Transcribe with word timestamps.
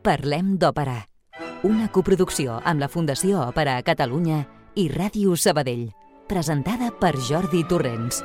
Parlem 0.00 0.54
d'òpera. 0.56 0.96
Una 1.68 1.90
coproducció 1.92 2.56
amb 2.64 2.80
la 2.80 2.88
Fundació 2.88 3.44
Òpera 3.44 3.76
a 3.76 3.84
Catalunya 3.84 4.40
i 4.80 4.88
Ràdio 4.88 5.36
Sabadell. 5.36 5.90
Presentada 6.26 6.88
per 6.90 7.18
Jordi 7.28 7.66
Torrents. 7.68 8.24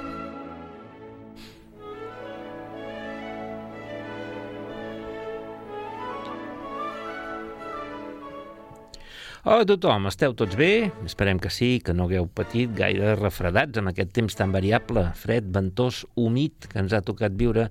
Hola 9.46 9.62
a 9.62 9.66
tothom, 9.70 10.08
esteu 10.10 10.32
tots 10.34 10.56
bé? 10.58 10.90
Esperem 11.06 11.38
que 11.38 11.52
sí, 11.54 11.68
que 11.86 11.94
no 11.94 12.08
hagueu 12.08 12.26
patit 12.26 12.72
gaire 12.74 13.12
refredats 13.20 13.78
amb 13.78 13.92
aquest 13.92 14.10
temps 14.18 14.34
tan 14.40 14.50
variable, 14.50 15.04
fred, 15.20 15.52
ventós, 15.54 16.00
humit 16.18 16.66
que 16.72 16.80
ens 16.82 16.96
ha 16.98 17.04
tocat 17.06 17.36
viure 17.38 17.68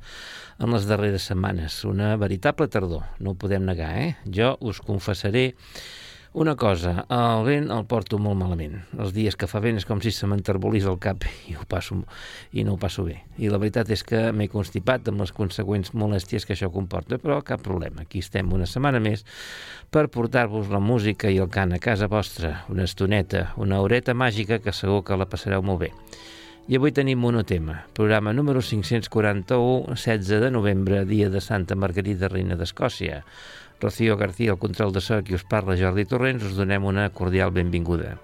en 0.62 0.70
les 0.70 0.87
darreres 0.87 1.27
setmanes. 1.33 1.80
Una 1.91 2.12
veritable 2.14 2.69
tardor, 2.70 3.02
no 3.19 3.34
ho 3.34 3.41
podem 3.42 3.66
negar, 3.66 3.91
eh? 4.05 4.12
Jo 4.23 4.52
us 4.62 4.78
confessaré 4.87 5.48
una 6.34 6.56
cosa, 6.56 7.05
el 7.15 7.45
vent 7.47 7.69
el 7.70 7.84
porto 7.87 8.19
molt 8.19 8.34
malament. 8.41 8.80
Els 8.98 9.12
dies 9.15 9.37
que 9.38 9.47
fa 9.47 9.61
vent 9.62 9.79
és 9.79 9.87
com 9.87 10.01
si 10.02 10.11
se 10.11 10.27
m'enterbolís 10.27 10.83
el 10.91 10.98
cap 10.98 11.23
i, 11.47 11.55
ho 11.55 11.62
passo, 11.70 12.01
i 12.51 12.65
no 12.66 12.75
ho 12.75 12.80
passo 12.83 13.05
bé. 13.06 13.20
I 13.38 13.52
la 13.52 13.61
veritat 13.62 13.92
és 13.95 14.02
que 14.02 14.27
m'he 14.34 14.48
constipat 14.51 15.12
amb 15.12 15.23
les 15.23 15.30
consegüents 15.37 15.95
molèsties 15.95 16.42
que 16.42 16.56
això 16.56 16.73
comporta, 16.75 17.20
però 17.23 17.39
cap 17.47 17.62
problema. 17.62 18.02
Aquí 18.02 18.19
estem 18.19 18.51
una 18.52 18.66
setmana 18.66 18.98
més 18.98 19.23
per 19.95 20.09
portar-vos 20.11 20.75
la 20.75 20.83
música 20.83 21.30
i 21.30 21.39
el 21.39 21.52
cant 21.55 21.78
a 21.78 21.78
casa 21.78 22.11
vostra, 22.11 22.64
una 22.69 22.91
estoneta, 22.91 23.53
una 23.55 23.78
horeta 23.80 24.14
màgica 24.14 24.59
que 24.59 24.75
segur 24.75 25.05
que 25.06 25.16
la 25.16 25.30
passareu 25.30 25.62
molt 25.62 25.87
bé. 25.87 25.95
I 26.66 26.78
avui 26.78 26.95
tenim 26.97 27.19
monotema, 27.20 27.83
programa 27.92 28.33
número 28.33 28.62
541, 28.64 29.95
16 29.95 30.41
de 30.41 30.51
novembre, 30.51 31.05
dia 31.05 31.28
de 31.28 31.42
Santa 31.45 31.77
Margarida, 31.77 32.30
reina 32.33 32.56
d'Escòcia. 32.56 33.19
Rocío 33.84 34.16
García, 34.16 34.52
el 34.52 34.58
control 34.58 34.94
de 34.94 35.02
so, 35.04 35.18
qui 35.20 35.36
us 35.36 35.44
parla 35.44 35.77
Jordi 35.77 36.06
Torrents, 36.08 36.48
us 36.48 36.56
donem 36.56 36.88
una 36.88 37.10
cordial 37.12 37.52
benvinguda. 37.52 38.14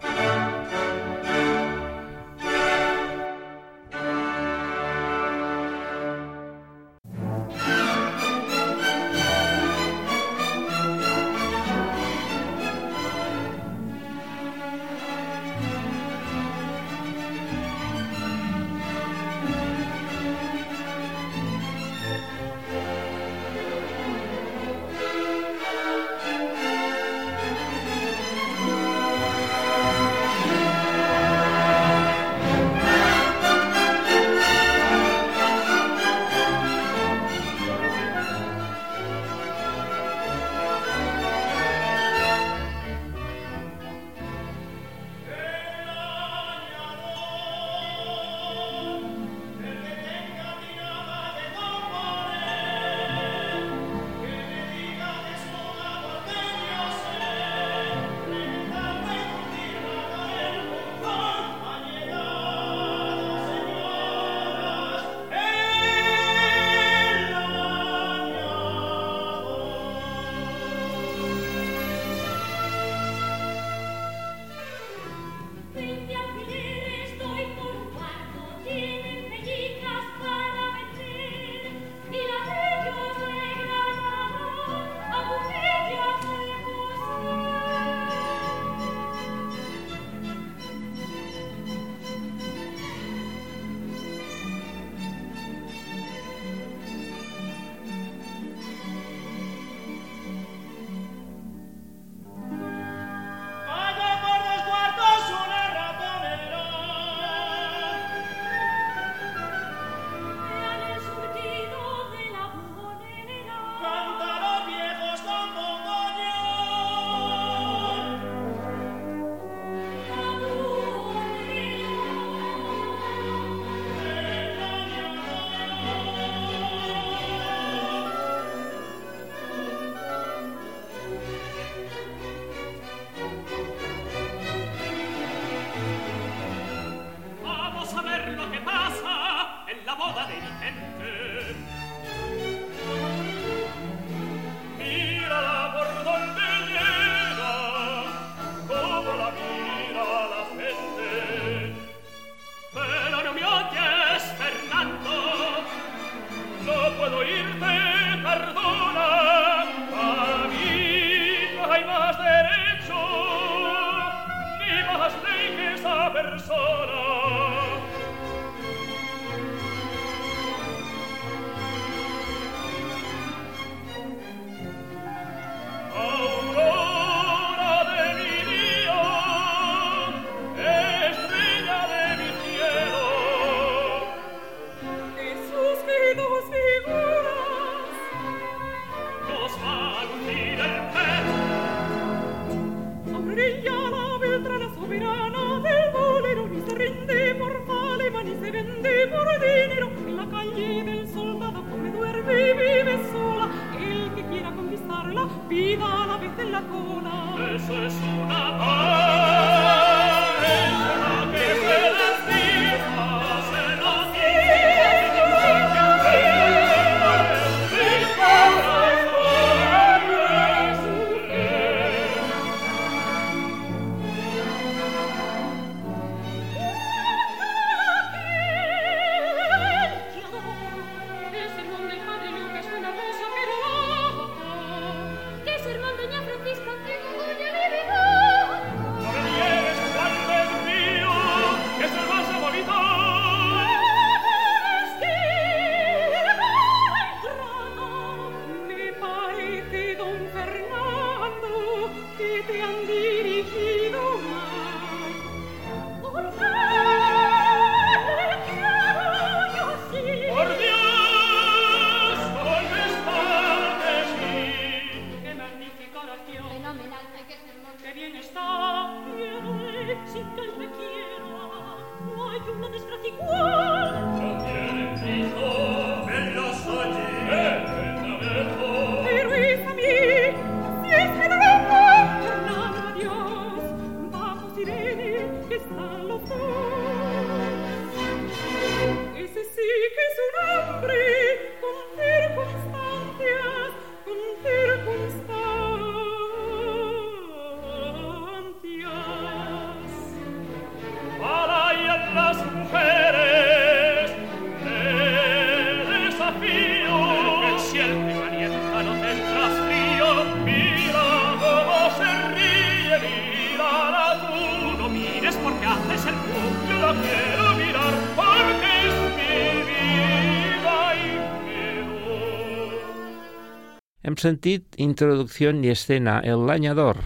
Sentit 324.20 324.76
Introducció 324.76 325.50
i 325.64 325.72
Escena, 325.72 326.20
El 326.20 326.44
Lanyador, 326.46 326.99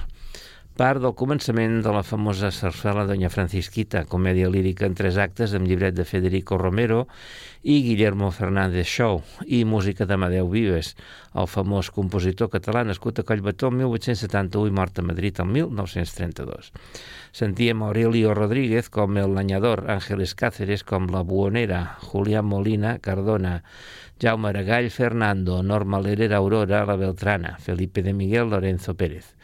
part 0.75 0.99
del 0.99 1.15
començament 1.15 1.77
de 1.85 1.93
la 1.95 2.03
famosa 2.03 2.51
sarsuela 2.51 3.05
Doña 3.07 3.31
Francisquita, 3.31 4.03
comèdia 4.11 4.51
lírica 4.51 4.89
en 4.89 4.97
tres 4.99 5.19
actes 5.23 5.55
amb 5.55 5.69
llibret 5.71 5.95
de 5.95 6.07
Federico 6.09 6.59
Romero 6.59 7.05
i 7.63 7.79
Guillermo 7.87 8.33
Fernández 8.35 8.91
Show, 8.91 9.23
i 9.47 9.63
música 9.65 10.09
d'Amadeu 10.11 10.51
Vives, 10.51 10.97
el 11.39 11.47
famós 11.47 11.93
compositor 11.95 12.51
català 12.51 12.83
nascut 12.83 13.23
a 13.23 13.27
Collbató 13.29 13.71
el 13.71 13.79
1871 13.85 14.73
i 14.73 14.75
mort 14.75 14.99
a 14.99 15.07
Madrid 15.07 15.39
el 15.39 15.53
1932. 15.55 16.73
Sentíem 17.35 17.83
Aurelio 17.83 18.33
Rodríguez 18.33 18.89
com 18.95 19.17
el 19.19 19.33
Lanyador, 19.35 19.91
Ángeles 19.91 20.37
Cáceres 20.39 20.85
com 20.87 21.09
la 21.11 21.25
Buonera, 21.27 21.99
Julián 21.99 22.47
Molina, 22.47 23.01
Cardona, 23.01 23.65
Jaume 24.23 24.53
Aragall, 24.53 24.89
Fernando, 24.95 25.65
Norma 25.65 25.99
Lerera, 25.99 26.37
Aurora, 26.37 26.85
La 26.87 26.95
Beltrana, 26.95 27.59
Felipe 27.59 28.05
de 28.05 28.13
Miguel, 28.13 28.51
Lorenzo 28.51 28.95
Pérez, 28.95 29.35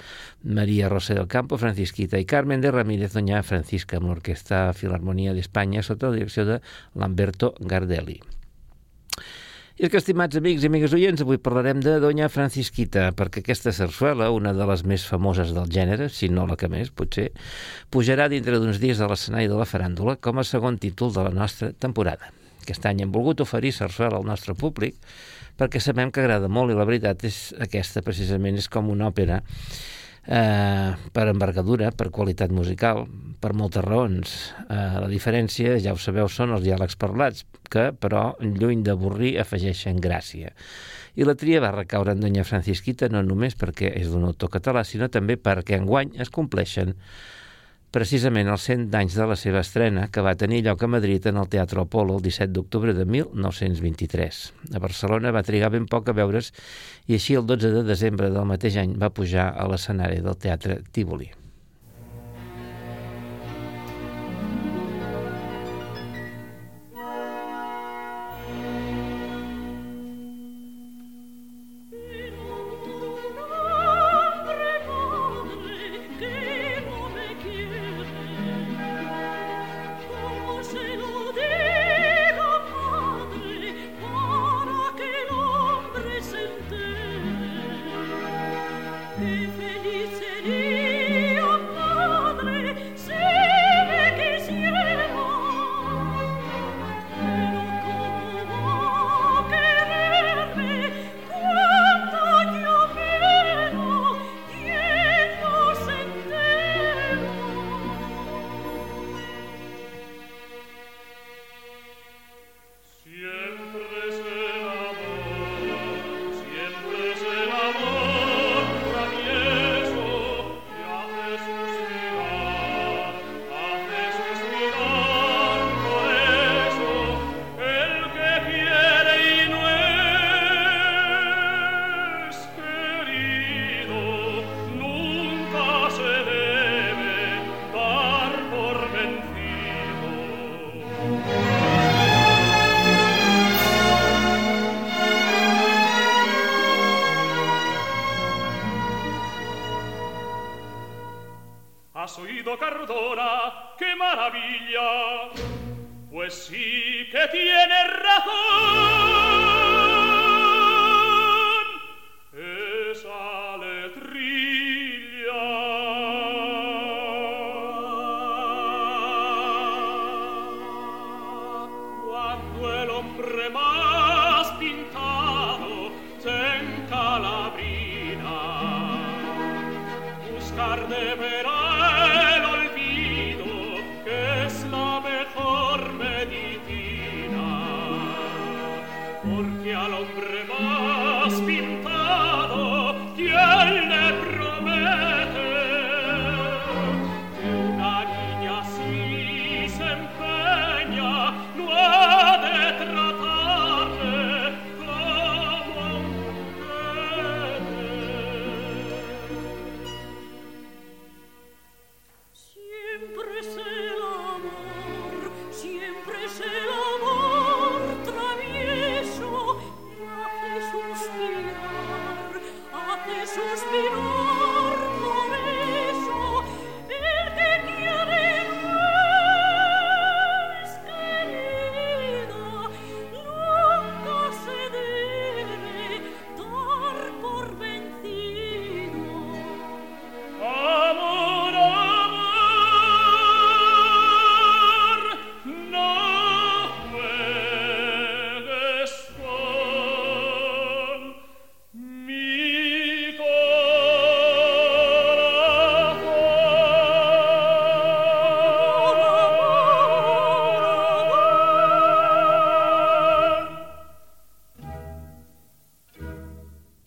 María 0.45 0.89
Rosé 0.89 1.15
del 1.19 1.27
Campo, 1.27 1.59
Francisquita 1.59 2.23
i 2.23 2.31
Carmen 2.31 2.63
de 2.63 2.71
Ramírez 2.71 3.11
Doña 3.11 3.43
Francisca 3.43 3.99
amb 3.99 4.07
l'Orquestra 4.07 4.69
Filarmonia 4.71 5.35
d'Espanya 5.35 5.83
sota 5.83 6.15
la 6.15 6.21
direcció 6.21 6.47
de 6.47 6.63
Lamberto 6.95 7.57
Gardelli. 7.59 8.23
I 9.81 9.87
és 9.87 9.89
que, 9.89 9.97
estimats 9.97 10.37
amics 10.37 10.61
i 10.61 10.69
amigues 10.69 10.93
oients, 10.93 11.23
avui 11.25 11.39
parlarem 11.41 11.79
de 11.81 11.95
Doña 12.03 12.27
Francisquita, 12.29 13.07
perquè 13.17 13.41
aquesta 13.41 13.73
sarsuela, 13.73 14.27
una 14.29 14.51
de 14.53 14.67
les 14.69 14.83
més 14.85 15.07
famoses 15.09 15.55
del 15.57 15.71
gènere, 15.73 16.11
si 16.13 16.29
no 16.29 16.45
la 16.45 16.59
que 16.61 16.69
més, 16.69 16.91
potser, 16.93 17.31
pujarà 17.89 18.27
dintre 18.29 18.59
d'uns 18.61 18.77
dies 18.83 19.01
a 19.01 19.09
l'escenari 19.09 19.49
de 19.49 19.57
la 19.57 19.65
faràndula 19.65 20.19
com 20.21 20.37
a 20.37 20.45
segon 20.45 20.77
títol 20.77 21.15
de 21.15 21.25
la 21.25 21.33
nostra 21.33 21.71
temporada. 21.73 22.29
Aquest 22.61 22.85
any 22.91 23.01
hem 23.07 23.15
volgut 23.15 23.41
oferir 23.41 23.73
sarsuela 23.73 24.21
al 24.21 24.29
nostre 24.29 24.53
públic 24.53 25.01
perquè 25.57 25.81
sabem 25.81 26.13
que 26.13 26.21
agrada 26.21 26.53
molt 26.53 26.75
i 26.75 26.77
la 26.77 26.85
veritat 26.85 27.25
és 27.25 27.41
aquesta 27.57 28.05
precisament 28.05 28.61
és 28.61 28.69
com 28.69 28.93
una 28.93 29.09
òpera 29.09 29.41
eh, 30.27 30.93
per 31.13 31.27
envergadura, 31.31 31.91
per 31.93 32.11
qualitat 32.11 32.53
musical, 32.53 33.07
per 33.41 33.53
moltes 33.57 33.85
raons. 33.85 34.37
Eh, 34.69 34.77
la 35.01 35.09
diferència, 35.11 35.79
ja 35.81 35.95
ho 35.95 36.01
sabeu, 36.01 36.29
són 36.29 36.55
els 36.57 36.65
diàlegs 36.67 36.99
parlats, 37.01 37.47
que, 37.71 37.91
però, 37.97 38.35
lluny 38.41 38.85
d'avorrir, 38.87 39.37
afegeixen 39.41 40.01
gràcia. 40.03 40.53
I 41.19 41.27
la 41.27 41.35
tria 41.35 41.61
va 41.63 41.73
recaure 41.75 42.15
en 42.15 42.23
Doña 42.23 42.45
Francisquita 42.47 43.09
no 43.11 43.23
només 43.27 43.57
perquè 43.59 43.91
és 43.99 44.11
d'un 44.13 44.29
autor 44.29 44.53
català, 44.53 44.85
sinó 44.87 45.11
també 45.11 45.37
perquè 45.37 45.81
enguany 45.81 46.15
es 46.23 46.31
compleixen 46.31 46.95
precisament 47.95 48.51
els 48.51 48.67
100 48.69 48.87
d'anys 48.93 49.17
de 49.19 49.27
la 49.33 49.37
seva 49.39 49.65
estrena, 49.65 50.07
que 50.13 50.23
va 50.23 50.37
tenir 50.39 50.63
lloc 50.67 50.85
a 50.85 50.91
Madrid 50.91 51.27
en 51.27 51.41
el 51.43 51.51
Teatre 51.51 51.83
Apolo 51.83 52.19
el 52.19 52.25
17 52.27 52.53
d'octubre 52.55 52.95
de 52.95 53.05
1923. 53.05 54.41
A 54.75 54.83
Barcelona 54.83 55.35
va 55.35 55.47
trigar 55.47 55.73
ben 55.75 55.91
poc 55.91 56.09
a 56.09 56.17
veure's 56.17 56.53
i 57.09 57.19
així 57.19 57.39
el 57.39 57.47
12 57.51 57.75
de 57.81 57.85
desembre 57.89 58.31
del 58.31 58.49
mateix 58.49 58.79
any 58.79 58.95
va 58.99 59.11
pujar 59.15 59.51
a 59.51 59.69
l'escenari 59.71 60.23
del 60.23 60.39
Teatre 60.39 60.83
Tívoli. 60.93 61.40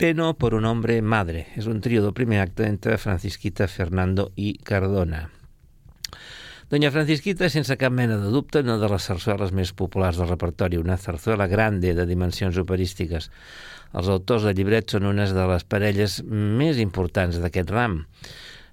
Peno 0.04 0.36
por 0.36 0.52
un 0.52 0.66
hombre 0.66 1.00
madre. 1.00 1.46
És 1.56 1.64
un 1.64 1.78
trio 1.80 2.02
del 2.04 2.12
primer 2.12 2.42
acte 2.42 2.66
entre 2.68 2.98
Francisquita, 3.00 3.64
Fernando 3.72 4.26
i 4.36 4.50
Cardona. 4.60 5.30
Doña 6.68 6.90
Francisquita, 6.92 7.48
sense 7.48 7.78
cap 7.80 7.94
mena 7.96 8.18
de 8.20 8.28
dubte, 8.28 8.60
una 8.60 8.76
de 8.76 8.90
les 8.92 9.08
sarsueles 9.08 9.54
més 9.56 9.72
populars 9.72 10.20
del 10.20 10.28
repertori, 10.28 10.76
una 10.76 10.98
zarzuela 11.00 11.46
grande 11.48 11.94
de 11.96 12.04
dimensions 12.04 12.60
operístiques. 12.60 13.30
Els 13.96 14.12
autors 14.12 14.44
de 14.44 14.52
llibret 14.52 14.92
són 14.92 15.08
unes 15.08 15.32
de 15.32 15.48
les 15.54 15.64
parelles 15.64 16.20
més 16.28 16.84
importants 16.84 17.40
d'aquest 17.40 17.72
ram. 17.72 18.02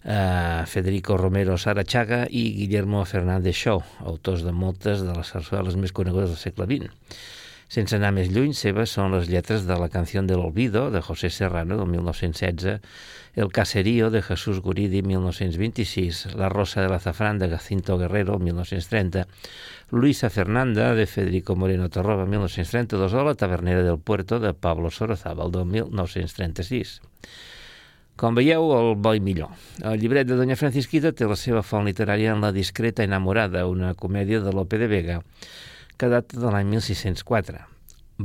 Uh, 0.04 0.68
Federico 0.68 1.16
Romero 1.16 1.56
Sarachaga 1.56 2.26
i 2.28 2.50
Guillermo 2.60 3.06
Fernández 3.08 3.56
Shaw, 3.56 3.80
autors 4.04 4.44
de 4.44 4.52
moltes 4.52 5.08
de 5.08 5.16
les 5.16 5.32
sarsueles 5.32 5.80
més 5.80 5.96
conegudes 5.96 6.36
del 6.36 6.44
segle 6.44 6.68
XX. 6.68 6.92
Sense 7.72 7.96
anar 7.96 8.10
més 8.12 8.28
lluny, 8.28 8.52
seves 8.52 8.92
són 8.98 9.14
les 9.16 9.30
lletres 9.32 9.62
de 9.64 9.76
la 9.80 9.88
Canció 9.88 10.20
del 10.28 10.42
Olvido, 10.44 10.90
de 10.92 11.00
José 11.00 11.30
Serrano, 11.32 11.78
del 11.80 11.88
1916, 11.88 12.82
El 13.40 13.48
Caserío, 13.48 14.10
de 14.12 14.22
Jesús 14.22 14.60
Guridi, 14.60 15.00
1926, 15.02 16.36
La 16.36 16.50
Rosa 16.50 16.82
de 16.82 16.90
l'Azafrán, 16.92 17.40
de 17.40 17.48
Jacinto 17.48 17.98
Guerrero, 17.98 18.40
1930, 18.40 19.26
Luisa 19.92 20.30
Fernanda, 20.30 20.94
de 20.94 21.08
Federico 21.08 21.56
Moreno 21.56 21.88
Torroba, 21.88 22.26
1932, 22.26 23.14
o 23.14 23.24
La 23.24 23.36
Tavernera 23.36 23.84
del 23.84 24.00
Puerto, 24.00 24.42
de 24.42 24.54
Pablo 24.54 24.92
Sorozábal, 24.92 25.56
del 25.56 25.66
1936. 25.66 27.00
Com 28.20 28.36
veieu, 28.36 28.68
el 28.76 28.96
bo 29.00 29.16
i 29.16 29.24
millor. 29.24 29.56
El 29.80 29.96
llibret 30.04 30.28
de 30.28 30.36
Doña 30.36 30.60
Francisquita 30.60 31.16
té 31.16 31.24
la 31.24 31.40
seva 31.40 31.64
font 31.64 31.88
literària 31.88 32.36
en 32.36 32.44
La 32.44 32.52
discreta 32.52 33.08
enamorada, 33.08 33.64
una 33.72 33.96
comèdia 33.96 34.44
de 34.44 34.52
Lope 34.52 34.76
de 34.78 34.92
Vega, 34.92 35.22
que 36.02 36.10
data 36.10 36.40
de 36.42 36.50
l'any 36.50 36.66
1604. 36.66 37.60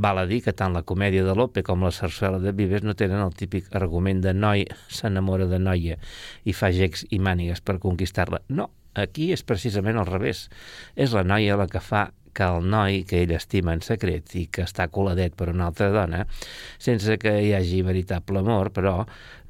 Val 0.00 0.20
a 0.22 0.24
dir 0.28 0.38
que 0.44 0.54
tant 0.56 0.72
la 0.72 0.80
comèdia 0.88 1.24
de 1.26 1.34
Lope 1.36 1.60
com 1.64 1.82
la 1.84 1.90
sarsuela 1.92 2.38
de 2.40 2.54
Vives 2.56 2.84
no 2.84 2.94
tenen 2.96 3.20
el 3.20 3.34
típic 3.36 3.68
argument 3.76 4.22
de 4.24 4.32
noi 4.32 4.64
s'enamora 4.88 5.44
de 5.50 5.58
noia 5.60 5.98
i 6.48 6.54
fa 6.56 6.70
gecs 6.72 7.04
i 7.12 7.20
mànigues 7.20 7.60
per 7.60 7.76
conquistar-la. 7.82 8.40
No, 8.48 8.70
aquí 8.96 9.28
és 9.36 9.44
precisament 9.44 10.00
al 10.00 10.08
revés. 10.08 10.46
És 10.96 11.12
la 11.12 11.24
noia 11.28 11.60
la 11.60 11.68
que 11.68 11.84
fa 11.84 12.06
que 12.36 12.48
el 12.48 12.64
noi 12.68 13.02
que 13.08 13.22
ell 13.24 13.36
estima 13.36 13.76
en 13.76 13.84
secret 13.84 14.32
i 14.40 14.46
que 14.52 14.64
està 14.64 14.88
coladet 14.92 15.36
per 15.36 15.50
una 15.52 15.68
altra 15.68 15.90
dona, 15.92 16.24
sense 16.80 17.16
que 17.20 17.32
hi 17.44 17.52
hagi 17.56 17.82
veritable 17.84 18.40
amor, 18.40 18.72
però 18.76 19.02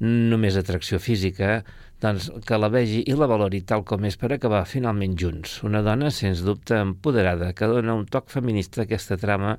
només 0.03 0.59
atracció 0.59 0.99
física, 0.99 1.61
doncs 2.01 2.29
que 2.45 2.57
la 2.59 2.69
vegi 2.69 3.01
i 3.09 3.15
la 3.17 3.27
valori 3.29 3.63
tal 3.65 3.83
com 3.87 4.05
és 4.05 4.17
per 4.21 4.31
acabar 4.35 4.65
finalment 4.69 5.15
junts. 5.17 5.61
Una 5.65 5.81
dona, 5.85 6.11
sens 6.13 6.43
dubte, 6.45 6.77
empoderada, 6.77 7.53
que 7.57 7.69
dona 7.71 7.95
un 7.97 8.05
toc 8.05 8.29
feminista 8.33 8.83
a 8.83 8.85
aquesta 8.85 9.17
trama 9.17 9.57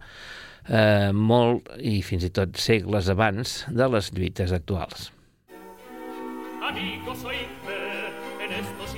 eh, 0.69 1.11
molt 1.13 1.73
i 1.79 1.99
fins 2.07 2.29
i 2.29 2.33
tot 2.35 2.59
segles 2.63 3.11
abans 3.11 3.65
de 3.69 3.89
les 3.91 4.13
lluites 4.15 4.55
actuals. 4.55 5.11
Amigo, 6.69 7.15
soy 7.17 7.43
en 8.45 8.53
estos 8.53 8.95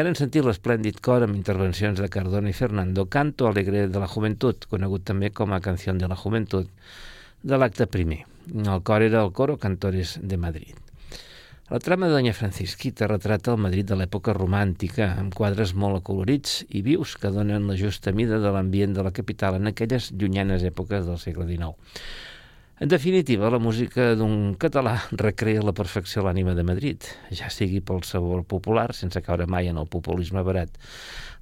Hem 0.00 0.14
sentit 0.16 0.46
l'esplèndid 0.46 0.96
cor 1.04 1.20
amb 1.26 1.36
intervencions 1.36 1.98
de 2.00 2.06
Cardona 2.08 2.48
i 2.48 2.54
Fernando, 2.56 3.04
Canto 3.12 3.48
Alegre 3.48 3.82
de 3.92 4.00
la 4.00 4.06
Juventud, 4.08 4.64
conegut 4.70 5.04
també 5.04 5.28
com 5.28 5.52
a 5.52 5.60
Canción 5.60 5.98
de 6.00 6.08
la 6.08 6.16
Juventud, 6.16 6.70
de 7.42 7.58
l'acte 7.58 7.84
primer. 7.86 8.22
El 8.48 8.80
cor 8.80 9.04
era 9.04 9.20
el 9.20 9.34
Coro 9.36 9.58
Cantores 9.60 10.14
de 10.22 10.38
Madrid. 10.40 10.78
La 11.68 11.82
trama 11.84 12.08
de 12.08 12.16
Doña 12.16 12.32
Francisquita 12.32 13.10
retrata 13.12 13.52
el 13.52 13.60
Madrid 13.60 13.92
de 13.92 14.00
l'època 14.00 14.32
romàntica, 14.32 15.12
amb 15.20 15.36
quadres 15.36 15.76
molt 15.76 16.00
acolorits 16.00 16.64
i 16.70 16.80
vius 16.86 17.18
que 17.20 17.34
donen 17.36 17.68
la 17.68 17.76
justa 17.76 18.16
mida 18.16 18.40
de 18.40 18.54
l'ambient 18.56 18.96
de 18.96 19.04
la 19.04 19.12
capital 19.12 19.60
en 19.60 19.68
aquelles 19.68 20.10
llunyanes 20.16 20.64
èpoques 20.64 21.04
del 21.04 21.20
segle 21.20 21.44
XIX. 21.50 21.76
En 22.80 22.88
definitiva, 22.88 23.50
la 23.52 23.58
música 23.60 24.14
d'un 24.16 24.54
català 24.56 24.94
recrea 25.20 25.60
la 25.60 25.74
perfecció 25.76 26.22
l'ànima 26.24 26.54
de 26.56 26.62
Madrid, 26.64 27.04
ja 27.28 27.50
sigui 27.52 27.82
pel 27.84 28.00
sabor 28.08 28.46
popular, 28.48 28.86
sense 28.96 29.20
caure 29.20 29.44
mai 29.44 29.68
en 29.68 29.76
el 29.76 29.84
populisme 29.84 30.40
barat 30.40 30.78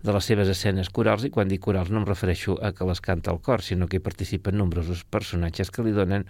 de 0.03 0.15
les 0.17 0.27
seves 0.27 0.51
escenes 0.51 0.91
corals, 0.91 1.23
i 1.23 1.31
quan 1.31 1.47
dic 1.47 1.63
corals 1.63 1.93
no 1.95 2.01
em 2.01 2.09
refereixo 2.09 2.57
a 2.59 2.73
que 2.75 2.89
les 2.89 2.99
canta 2.99 3.31
el 3.31 3.39
cor, 3.39 3.63
sinó 3.63 3.87
que 3.87 4.01
hi 4.01 4.03
participen 4.03 4.59
nombrosos 4.59 5.05
personatges 5.07 5.71
que 5.71 5.85
li 5.87 5.95
donen 5.95 6.27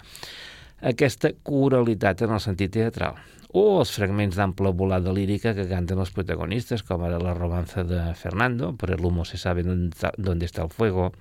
aquesta 0.92 1.32
coralitat 1.40 2.26
en 2.26 2.34
el 2.36 2.42
sentit 2.44 2.74
teatral. 2.76 3.16
O 3.56 3.78
els 3.78 3.94
fragments 3.96 4.36
d'ample 4.36 4.74
volada 4.76 5.14
lírica 5.16 5.54
que 5.56 5.64
canten 5.72 6.04
els 6.04 6.12
protagonistes, 6.12 6.84
com 6.84 7.08
ara 7.08 7.16
la 7.16 7.32
romanza 7.32 7.80
de 7.80 8.12
Fernando, 8.12 8.74
per 8.76 8.92
el 8.98 9.08
humo 9.08 9.24
se 9.24 9.40
sabe 9.40 9.64
dónde 9.64 10.44
está 10.44 10.68
el 10.68 10.68
fuego, 10.68 11.14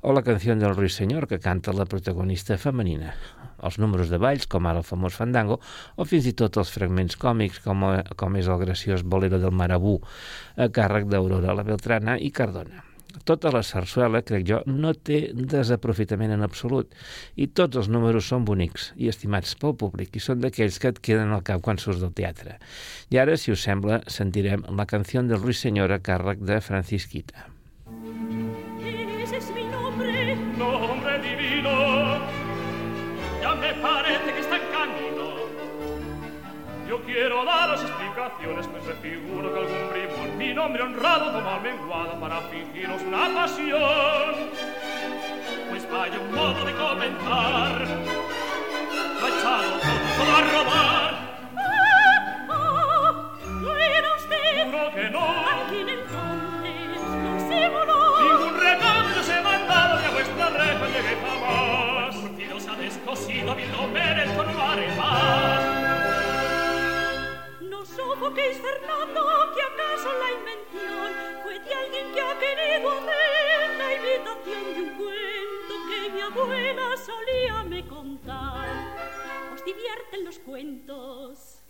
o 0.00 0.12
la 0.12 0.22
canció 0.22 0.56
del 0.56 0.76
Ruiseñor 0.76 1.28
que 1.28 1.38
canta 1.38 1.72
la 1.76 1.86
protagonista 1.86 2.56
femenina, 2.58 3.14
els 3.62 3.78
números 3.78 4.08
de 4.08 4.18
balls, 4.18 4.46
com 4.48 4.66
ara 4.66 4.80
el 4.80 4.88
famós 4.88 5.16
Fandango, 5.20 5.60
o 5.96 6.06
fins 6.08 6.28
i 6.30 6.36
tot 6.36 6.56
els 6.60 6.72
fragments 6.72 7.18
còmics, 7.20 7.60
com, 7.64 7.84
com 8.16 8.38
és 8.40 8.48
el 8.48 8.62
graciós 8.64 9.04
Bolero 9.04 9.40
del 9.42 9.52
Marabú, 9.52 9.98
a 10.56 10.70
càrrec 10.72 11.10
d'Aurora 11.10 11.56
la 11.56 11.66
Beltrana 11.66 12.16
i 12.16 12.32
Cardona. 12.32 12.86
Tota 13.26 13.50
la 13.50 13.62
sarsuela, 13.66 14.22
crec 14.22 14.44
jo, 14.46 14.60
no 14.70 14.92
té 14.94 15.18
desaprofitament 15.34 16.30
en 16.36 16.46
absolut 16.46 16.94
i 17.34 17.48
tots 17.60 17.80
els 17.80 17.90
números 17.90 18.28
són 18.30 18.46
bonics 18.46 18.92
i 18.96 19.10
estimats 19.10 19.56
pel 19.58 19.74
públic 19.82 20.14
i 20.14 20.22
són 20.22 20.40
d'aquells 20.44 20.78
que 20.78 20.94
et 20.94 21.02
queden 21.10 21.34
al 21.34 21.42
cap 21.46 21.60
quan 21.64 21.82
surts 21.82 22.00
del 22.04 22.14
teatre. 22.14 22.60
I 23.10 23.18
ara, 23.18 23.36
si 23.36 23.50
us 23.50 23.66
sembla, 23.66 24.04
sentirem 24.06 24.62
la 24.78 24.86
canció 24.86 25.26
del 25.26 25.42
Ruiseñor 25.42 25.90
a 25.90 25.98
càrrec 25.98 26.46
de 26.46 26.62
Francisquita. 26.62 27.50
Quiero 37.20 37.44
daros 37.44 37.82
explicaciones, 37.82 38.66
pues 38.68 38.82
me 38.82 38.94
figuro 38.94 39.52
que 39.52 39.60
algún 39.60 40.24
en 40.24 40.38
mi 40.38 40.54
nombre 40.54 40.82
honrado 40.82 41.30
toma 41.32 41.60
menguada 41.60 42.18
para 42.18 42.40
fingiros 42.48 43.02
una 43.02 43.28
pasión. 43.34 44.34
Pues 45.68 45.90
vaya 45.92 46.18
un 46.18 46.34
modo 46.34 46.64
de 46.64 46.72
comentar, 46.72 47.86
lo 49.20 49.26
ha 49.26 49.28
echado 49.28 49.70
todo, 50.16 50.32
a 50.34 50.40
robar. 50.50 51.12
Ah, 51.58 52.46
ah, 52.48 53.12
¿no 53.44 53.76
era 53.76 54.16
usted? 54.16 54.64
Juro 54.64 54.90
que 54.94 55.10
no. 55.10 55.26
Aquí 55.28 55.80
entonces 55.80 57.00
no 57.22 57.38
se 57.50 57.68
voló. 57.68 58.00
Ningún 58.22 58.60
recambio 58.60 59.22
se 59.22 59.34
ha 59.34 59.42
mandado 59.42 60.00
ni 60.00 60.06
a 60.06 60.10
vuestra 60.10 60.48
reja 60.48 60.86
llegué 60.86 61.16
jamás 61.20 62.16
descosido 62.80 63.54
mi 63.54 63.64
no 63.66 63.88
merezco 63.88 64.42
no 64.42 64.62
haré 64.62 64.88
más. 64.96 65.69
Los 80.30 80.38
cuentos, 80.38 81.62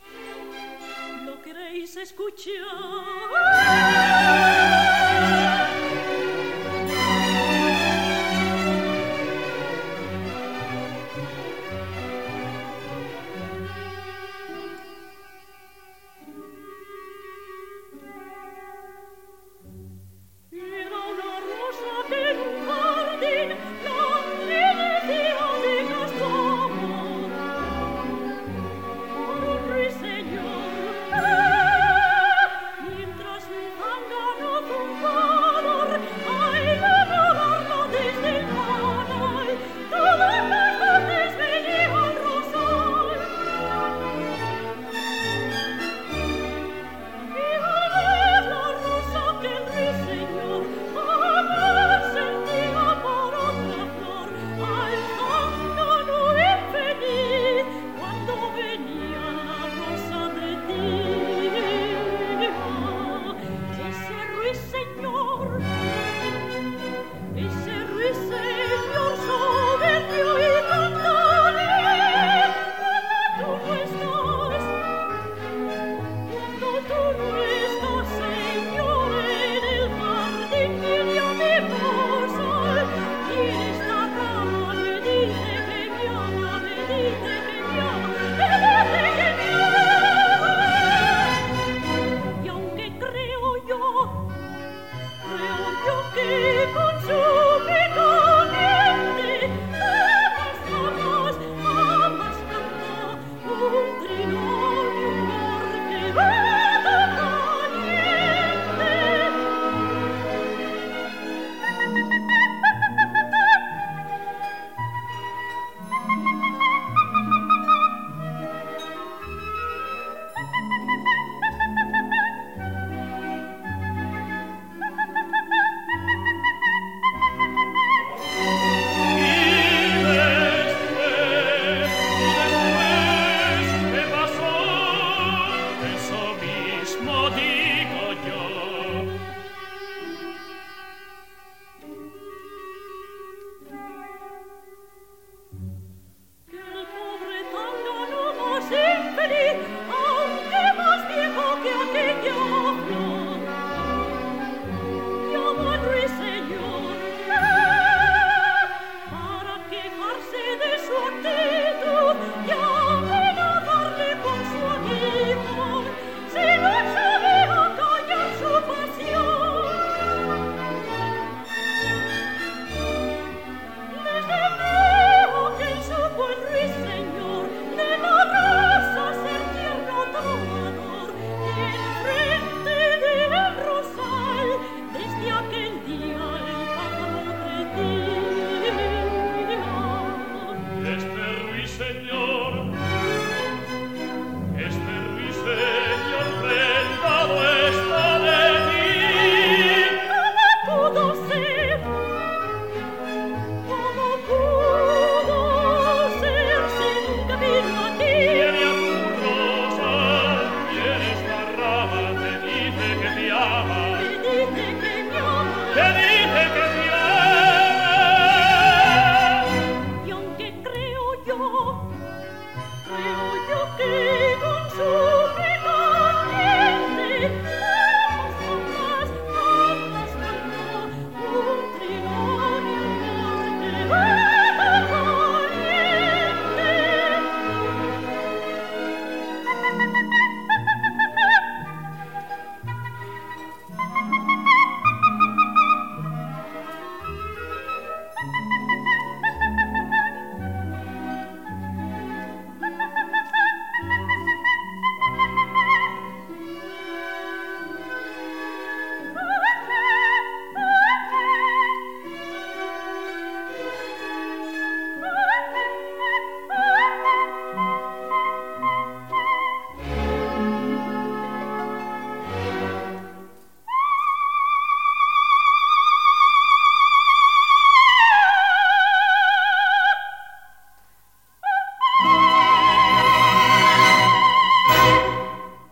lo 1.24 1.40
queréis 1.40 1.96
escuchar. 1.96 3.49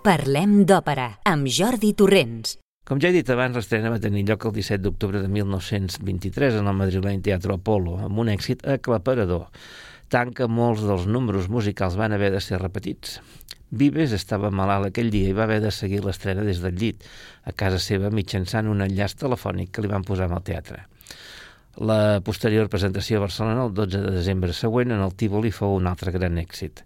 Parlem 0.09 0.63
d'òpera, 0.65 1.19
amb 1.29 1.51
Jordi 1.53 1.91
Torrents. 1.93 2.55
Com 2.89 2.97
ja 3.03 3.11
he 3.11 3.13
dit 3.19 3.29
abans, 3.29 3.53
l'estrena 3.59 3.91
va 3.93 3.99
tenir 4.01 4.23
lloc 4.31 4.47
el 4.49 4.55
17 4.57 4.81
d'octubre 4.81 5.21
de 5.21 5.29
1923 5.29 6.57
en 6.63 6.71
el 6.71 6.77
madrileny 6.79 7.21
Teatro 7.27 7.59
Apolo, 7.59 7.99
amb 8.07 8.23
un 8.23 8.31
èxit 8.33 8.65
aclaparador, 8.65 9.51
que 10.09 10.49
molts 10.49 10.87
dels 10.89 11.05
números 11.05 11.51
musicals 11.53 12.01
van 12.01 12.17
haver 12.17 12.31
de 12.33 12.41
ser 12.41 12.63
repetits. 12.63 13.19
Vives 13.69 14.17
estava 14.17 14.49
malalt 14.49 14.89
aquell 14.89 15.13
dia 15.13 15.29
i 15.29 15.37
va 15.37 15.45
haver 15.45 15.61
de 15.61 15.75
seguir 15.77 16.01
l'estrena 16.07 16.47
des 16.47 16.65
del 16.65 16.81
llit, 16.81 17.05
a 17.45 17.53
casa 17.53 17.77
seva 17.77 18.09
mitjançant 18.09 18.73
un 18.73 18.81
enllaç 18.81 19.19
telefònic 19.21 19.75
que 19.75 19.85
li 19.85 19.93
van 19.93 20.09
posar 20.09 20.33
al 20.33 20.41
teatre. 20.41 20.87
La 21.79 22.19
posterior 22.27 22.67
presentació 22.67 23.19
a 23.19 23.23
Barcelona 23.23 23.69
el 23.69 23.75
12 23.75 24.01
de 24.03 24.11
desembre 24.11 24.51
següent 24.57 24.91
en 24.91 24.99
el 25.05 25.13
Tívoli 25.15 25.53
fou 25.55 25.77
un 25.77 25.87
altre 25.87 26.11
gran 26.11 26.35
èxit. 26.41 26.83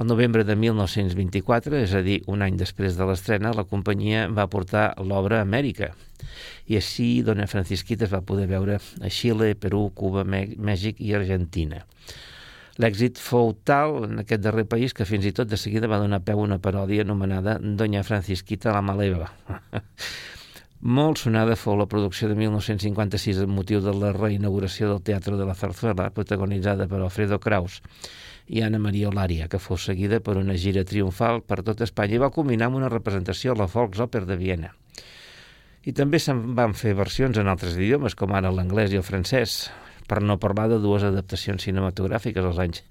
El 0.00 0.08
novembre 0.08 0.40
de 0.48 0.56
1924, 0.56 1.76
és 1.76 1.92
a 1.92 2.00
dir, 2.00 2.22
un 2.32 2.40
any 2.40 2.56
després 2.56 2.96
de 2.96 3.04
l'estrena, 3.04 3.52
la 3.52 3.66
companyia 3.68 4.24
va 4.32 4.48
portar 4.48 4.94
l'obra 5.04 5.42
a 5.42 5.44
Amèrica. 5.44 5.90
I 6.64 6.80
així 6.80 7.10
Dona 7.26 7.44
Francisquita 7.44 8.08
es 8.08 8.14
va 8.14 8.24
poder 8.24 8.48
veure 8.48 8.80
a 8.80 9.12
Xile, 9.12 9.52
Perú, 9.52 9.90
Cuba, 9.92 10.24
Mèxic 10.24 11.04
i 11.04 11.12
Argentina. 11.12 11.84
L'èxit 12.80 13.20
fou 13.20 13.52
tal 13.68 14.06
en 14.06 14.24
aquest 14.24 14.40
darrer 14.40 14.64
país 14.64 14.96
que 14.96 15.04
fins 15.04 15.28
i 15.28 15.36
tot 15.36 15.50
de 15.50 15.60
seguida 15.60 15.92
va 15.92 16.00
donar 16.00 16.24
peu 16.24 16.40
a 16.40 16.48
una 16.48 16.56
paròdia 16.56 17.04
anomenada 17.04 17.58
Doña 17.60 18.00
Francisquita 18.00 18.72
la 18.72 18.80
Maleva. 18.80 19.28
Molt 20.82 21.20
sonada 21.22 21.54
fou 21.54 21.76
la 21.78 21.84
producció 21.86 22.26
de 22.26 22.34
1956 22.34 23.44
amb 23.44 23.54
motiu 23.54 23.78
de 23.78 23.92
la 23.94 24.08
reinauguració 24.16 24.88
del 24.90 25.04
Teatre 25.06 25.36
de 25.38 25.44
la 25.46 25.54
Zarzuela, 25.54 26.08
protagonitzada 26.10 26.88
per 26.90 26.98
Alfredo 26.98 27.38
Kraus 27.38 27.76
i 28.48 28.64
Anna 28.66 28.80
Maria 28.82 29.12
Olaria, 29.12 29.46
que 29.46 29.60
fou 29.62 29.78
seguida 29.78 30.18
per 30.18 30.34
una 30.40 30.56
gira 30.58 30.82
triomfal 30.82 31.38
per 31.46 31.60
tot 31.62 31.84
Espanya 31.86 32.18
i 32.18 32.22
va 32.24 32.32
culminar 32.34 32.66
amb 32.66 32.80
una 32.80 32.90
representació 32.90 33.54
a 33.54 33.60
la 33.60 33.70
Volksoper 33.70 34.24
de 34.26 34.40
Viena. 34.42 34.72
I 35.86 35.94
també 35.94 36.18
se'n 36.18 36.56
van 36.58 36.74
fer 36.74 36.96
versions 36.98 37.38
en 37.38 37.46
altres 37.46 37.78
idiomes, 37.78 38.18
com 38.18 38.34
ara 38.34 38.50
l'anglès 38.50 38.90
i 38.90 38.98
el 38.98 39.06
francès, 39.06 39.70
per 40.10 40.18
no 40.18 40.40
parlar 40.42 40.66
de 40.66 40.82
dues 40.82 41.06
adaptacions 41.06 41.62
cinematogràfiques 41.62 42.42
als 42.42 42.58
anys 42.58 42.82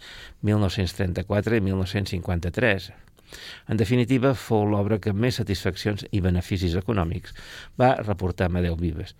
1934 0.47 1.59
i 1.59 1.67
1953. 1.67 2.91
En 3.67 3.79
definitiva, 3.79 4.33
fou 4.35 4.67
l'obra 4.67 4.99
que 4.99 5.13
més 5.13 5.39
satisfaccions 5.41 6.05
i 6.11 6.21
beneficis 6.21 6.77
econòmics 6.79 7.33
va 7.79 7.95
reportar 8.03 8.49
Amadeu 8.51 8.77
Vives. 8.79 9.15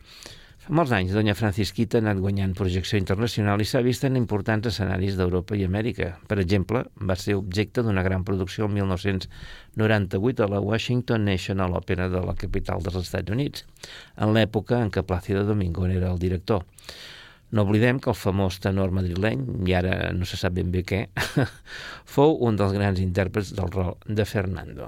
Fa 0.62 0.76
molts 0.78 0.92
anys, 0.94 1.10
Doña 1.18 1.34
Francisquita 1.34 1.98
ha 1.98 2.02
anat 2.04 2.20
guanyant 2.22 2.52
projecció 2.54 3.00
internacional 3.02 3.64
i 3.64 3.66
s'ha 3.66 3.80
vist 3.82 4.04
en 4.06 4.20
importants 4.20 4.70
escenaris 4.70 5.16
d'Europa 5.18 5.56
i 5.58 5.64
Amèrica. 5.66 6.12
Per 6.30 6.38
exemple, 6.44 6.84
va 7.10 7.16
ser 7.18 7.34
objecte 7.40 7.82
d'una 7.82 8.04
gran 8.06 8.22
producció 8.28 8.68
el 8.68 8.76
1998 8.76 10.46
a 10.46 10.50
la 10.54 10.60
Washington 10.62 11.26
National 11.26 11.74
Opera 11.80 12.12
de 12.14 12.22
la 12.28 12.38
capital 12.38 12.86
dels 12.86 13.00
Estats 13.02 13.34
Units, 13.34 13.66
en 14.22 14.36
l'època 14.38 14.84
en 14.86 14.94
què 14.94 15.02
Plácido 15.02 15.48
Domingo 15.50 15.90
era 15.90 16.14
el 16.14 16.22
director. 16.22 16.62
No 17.52 17.66
oblidem 17.68 18.00
que 18.00 18.12
el 18.12 18.16
famós 18.16 18.62
tenor 18.64 18.94
madrileny, 18.96 19.44
i 19.68 19.76
ara 19.76 20.12
no 20.16 20.28
se 20.28 20.40
sap 20.40 20.56
ben 20.56 20.72
bé 20.72 20.86
què, 20.88 21.02
fou 22.16 22.38
un 22.48 22.60
dels 22.60 22.76
grans 22.78 23.02
intèrprets 23.04 23.52
del 23.58 23.72
rol 23.74 23.98
de 24.08 24.26
Fernando. 24.26 24.88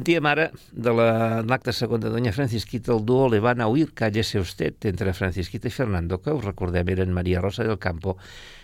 Sentíem 0.00 0.24
ara 0.24 0.46
de 0.72 0.92
la- 0.96 1.42
l'acte 1.44 1.74
segon 1.76 2.00
de 2.00 2.08
Doña 2.08 2.32
Francisquita 2.32 2.94
el 2.94 3.04
duo 3.04 3.28
Le 3.28 3.38
van 3.38 3.60
a 3.60 3.66
oír, 3.68 3.92
cállese 3.92 4.40
usted, 4.40 4.72
entre 4.88 5.12
Francisquita 5.12 5.68
i 5.68 5.70
Fernando, 5.70 6.22
que 6.22 6.32
us 6.32 6.42
recordem 6.42 6.88
eren 6.88 7.12
Maria 7.12 7.38
Rosa 7.42 7.64
del 7.64 7.78
Campo 7.78 8.16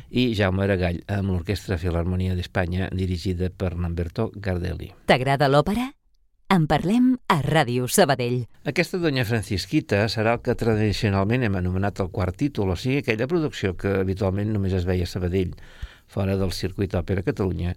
i 0.09 0.35
Jaume 0.35 0.65
Aragall 0.65 1.03
amb 1.07 1.29
l'Orquestra 1.29 1.77
Filharmonia 1.77 2.35
d'Espanya 2.35 2.89
dirigida 2.91 3.51
per 3.51 3.75
Lamberto 3.77 4.31
Gardelli. 4.35 4.95
T'agrada 5.05 5.51
l'òpera? 5.53 5.91
En 6.49 6.65
parlem 6.67 7.19
a 7.29 7.43
Ràdio 7.43 7.85
Sabadell. 7.87 8.47
Aquesta 8.65 8.97
Doña 8.97 9.27
Francisquita 9.29 10.07
serà 10.09 10.39
el 10.39 10.41
que 10.41 10.55
tradicionalment 10.57 11.43
hem 11.45 11.57
anomenat 11.61 12.01
el 12.01 12.09
quart 12.09 12.35
títol, 12.37 12.71
o 12.73 12.77
sigui, 12.81 13.03
aquella 13.05 13.29
producció 13.29 13.77
que 13.77 13.93
habitualment 14.01 14.55
només 14.57 14.73
es 14.73 14.87
veia 14.89 15.05
a 15.05 15.07
Sabadell, 15.11 15.53
fora 16.09 16.39
del 16.39 16.53
circuit 16.53 16.95
Òpera 16.95 17.23
Catalunya, 17.27 17.75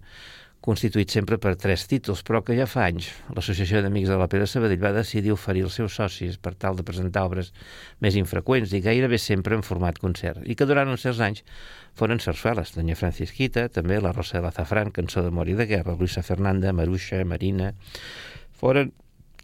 constituït 0.60 1.12
sempre 1.12 1.38
per 1.40 1.54
tres 1.56 1.86
títols, 1.88 2.20
però 2.26 2.42
que 2.44 2.54
ja 2.56 2.66
fa 2.68 2.84
anys 2.90 3.08
l'Associació 3.32 3.80
d'Amics 3.80 4.10
de 4.12 4.18
l'Òpera 4.20 4.48
Sabadell 4.50 4.82
va 4.82 4.92
decidir 4.92 5.32
oferir 5.32 5.64
als 5.64 5.78
seus 5.80 5.96
socis 5.96 6.36
per 6.36 6.52
tal 6.52 6.76
de 6.76 6.84
presentar 6.84 7.24
obres 7.28 7.52
més 8.04 8.18
infreqüents 8.20 8.74
i 8.76 8.82
gairebé 8.84 9.18
sempre 9.18 9.56
en 9.56 9.64
format 9.64 9.98
concert, 9.98 10.44
i 10.44 10.56
que 10.56 10.68
durant 10.68 10.92
uns 10.92 11.06
certs 11.06 11.22
anys 11.24 11.44
foren 11.96 12.20
sarsueles, 12.20 12.74
Doña 12.76 12.96
Francisquita, 12.96 13.68
també 13.72 14.00
la 14.00 14.12
Rosa 14.12 14.38
de 14.38 14.44
l'Azafrán, 14.46 14.92
Cançó 14.92 15.24
d'amor 15.24 15.48
i 15.48 15.56
de 15.56 15.66
guerra, 15.70 15.96
Luisa 15.96 16.22
Fernanda, 16.22 16.72
Maruixa, 16.76 17.24
Marina... 17.24 17.72
Foren 18.60 18.90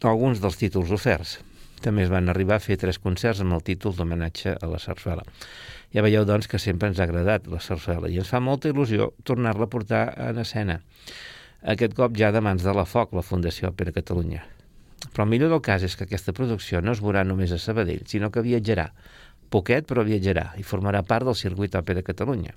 alguns 0.05 0.43
dels 0.43 0.59
títols 0.61 0.91
oferts. 0.93 1.39
També 1.87 2.03
es 2.03 2.11
van 2.11 2.27
arribar 2.27 2.57
a 2.59 2.63
fer 2.65 2.75
tres 2.83 2.99
concerts 2.99 3.45
amb 3.45 3.55
el 3.55 3.63
títol 3.63 3.95
d'homenatge 3.95 4.57
a 4.59 4.67
la 4.67 4.81
sarsuela. 4.83 5.23
Ja 5.95 6.03
veieu, 6.03 6.25
doncs, 6.27 6.49
que 6.51 6.59
sempre 6.59 6.91
ens 6.91 6.99
ha 6.99 7.05
agradat 7.07 7.47
la 7.47 7.61
sarsuela 7.63 8.11
i 8.11 8.19
ens 8.19 8.33
fa 8.33 8.41
molta 8.43 8.73
il·lusió 8.73 9.13
tornar-la 9.23 9.69
a 9.69 9.71
portar 9.71 10.01
en 10.25 10.41
escena. 10.43 10.81
Aquest 11.63 11.95
cop 11.95 12.19
ja 12.19 12.33
de 12.35 12.43
mans 12.43 12.67
de 12.67 12.75
la 12.75 12.85
Foc, 12.91 13.15
la 13.15 13.23
Fundació 13.23 13.71
per 13.71 13.87
a 13.93 13.95
Catalunya. 13.95 14.43
Però 15.13 15.29
el 15.29 15.31
millor 15.31 15.55
del 15.55 15.63
cas 15.63 15.87
és 15.87 15.95
que 15.95 16.09
aquesta 16.09 16.35
producció 16.35 16.83
no 16.83 16.91
es 16.97 17.05
veurà 17.05 17.23
només 17.23 17.55
a 17.55 17.61
Sabadell, 17.63 18.03
sinó 18.11 18.33
que 18.35 18.43
viatjarà. 18.43 18.89
Poquet, 19.55 19.87
però 19.87 20.03
viatjarà 20.03 20.49
i 20.59 20.67
formarà 20.67 21.05
part 21.07 21.29
del 21.29 21.39
circuit 21.39 21.79
Òpera 21.79 22.03
Catalunya. 22.03 22.57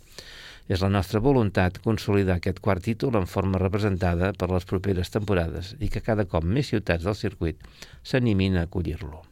És 0.69 0.83
la 0.85 0.91
nostra 0.93 1.19
voluntat 1.25 1.79
consolidar 1.83 2.37
aquest 2.37 2.61
quart 2.61 2.85
títol 2.85 3.17
en 3.17 3.25
forma 3.27 3.61
representada 3.61 4.31
per 4.37 4.51
les 4.53 4.69
properes 4.69 5.09
temporades 5.15 5.73
i 5.79 5.89
que 5.89 6.05
cada 6.05 6.27
cop 6.29 6.45
més 6.45 6.69
ciutats 6.69 7.09
del 7.09 7.17
circuit 7.17 7.65
s'animin 8.05 8.59
a 8.59 8.67
acollir-lo. 8.69 9.25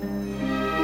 Por 0.00 0.75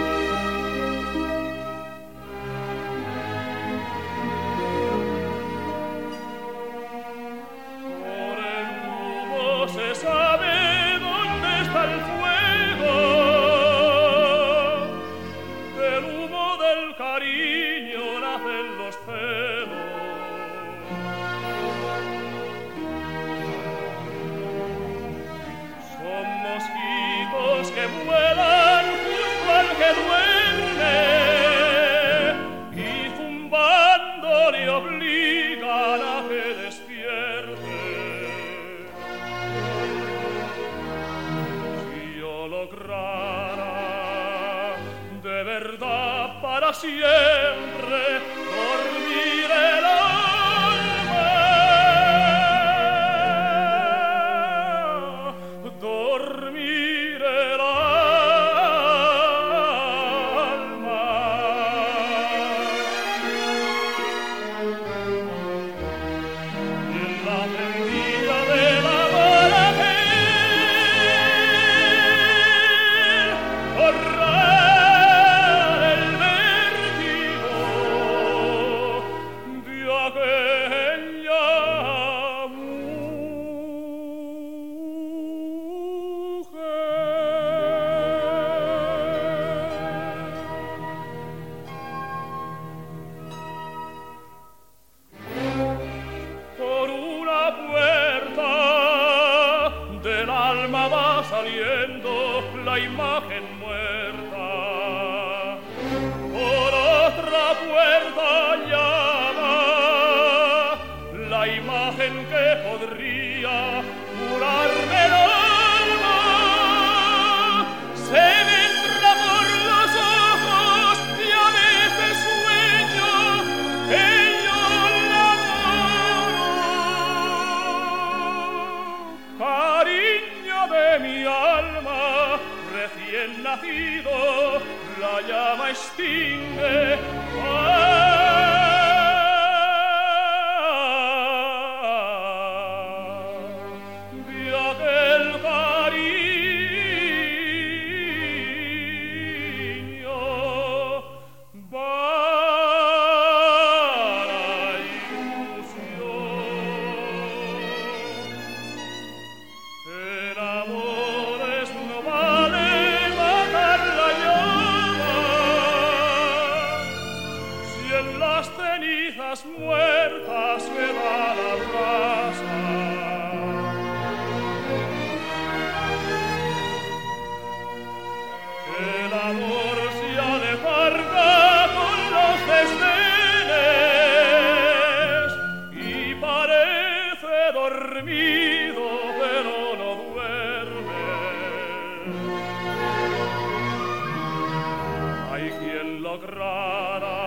lograra 196.12 197.18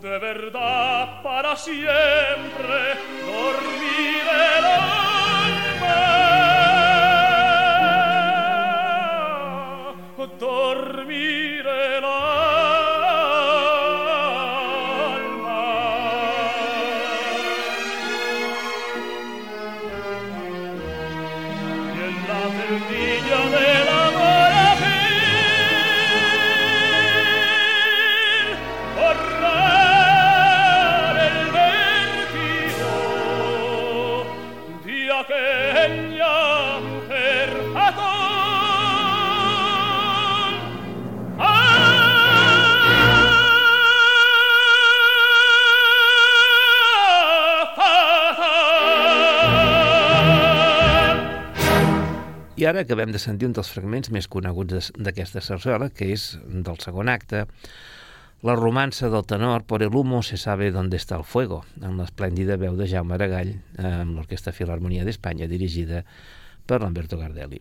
de 0.00 0.18
verdad 0.18 1.22
para 1.22 1.54
siempre 1.54 2.78
dormir 3.26 4.24
el 4.56 4.64
alma. 4.64 6.00
Dormir 10.38 11.49
ara 52.70 52.84
acabem 52.86 53.10
de 53.12 53.18
sentir 53.18 53.48
un 53.48 53.54
dels 53.56 53.70
fragments 53.74 54.10
més 54.14 54.28
coneguts 54.30 54.92
d'aquesta 54.96 55.42
sarsuela, 55.42 55.90
que 55.90 56.12
és 56.14 56.36
del 56.46 56.78
segon 56.82 57.10
acte, 57.10 57.46
la 58.42 58.54
romança 58.56 59.10
del 59.12 59.26
tenor 59.28 59.64
Por 59.68 59.82
el 59.82 59.94
humo 59.94 60.22
se 60.22 60.38
sabe 60.38 60.70
dónde 60.70 60.96
está 60.96 61.16
el 61.16 61.24
fuego, 61.24 61.64
amb 61.82 62.00
l'esplèndida 62.00 62.56
veu 62.56 62.78
de 62.78 62.86
Jaume 62.88 63.12
Aragall, 63.18 63.52
amb 63.76 64.14
l'Orquestra 64.16 64.54
Filharmonia 64.56 65.04
d'Espanya, 65.04 65.50
dirigida 65.50 66.04
per 66.64 66.80
Lamberto 66.80 67.18
Gardelli. 67.20 67.60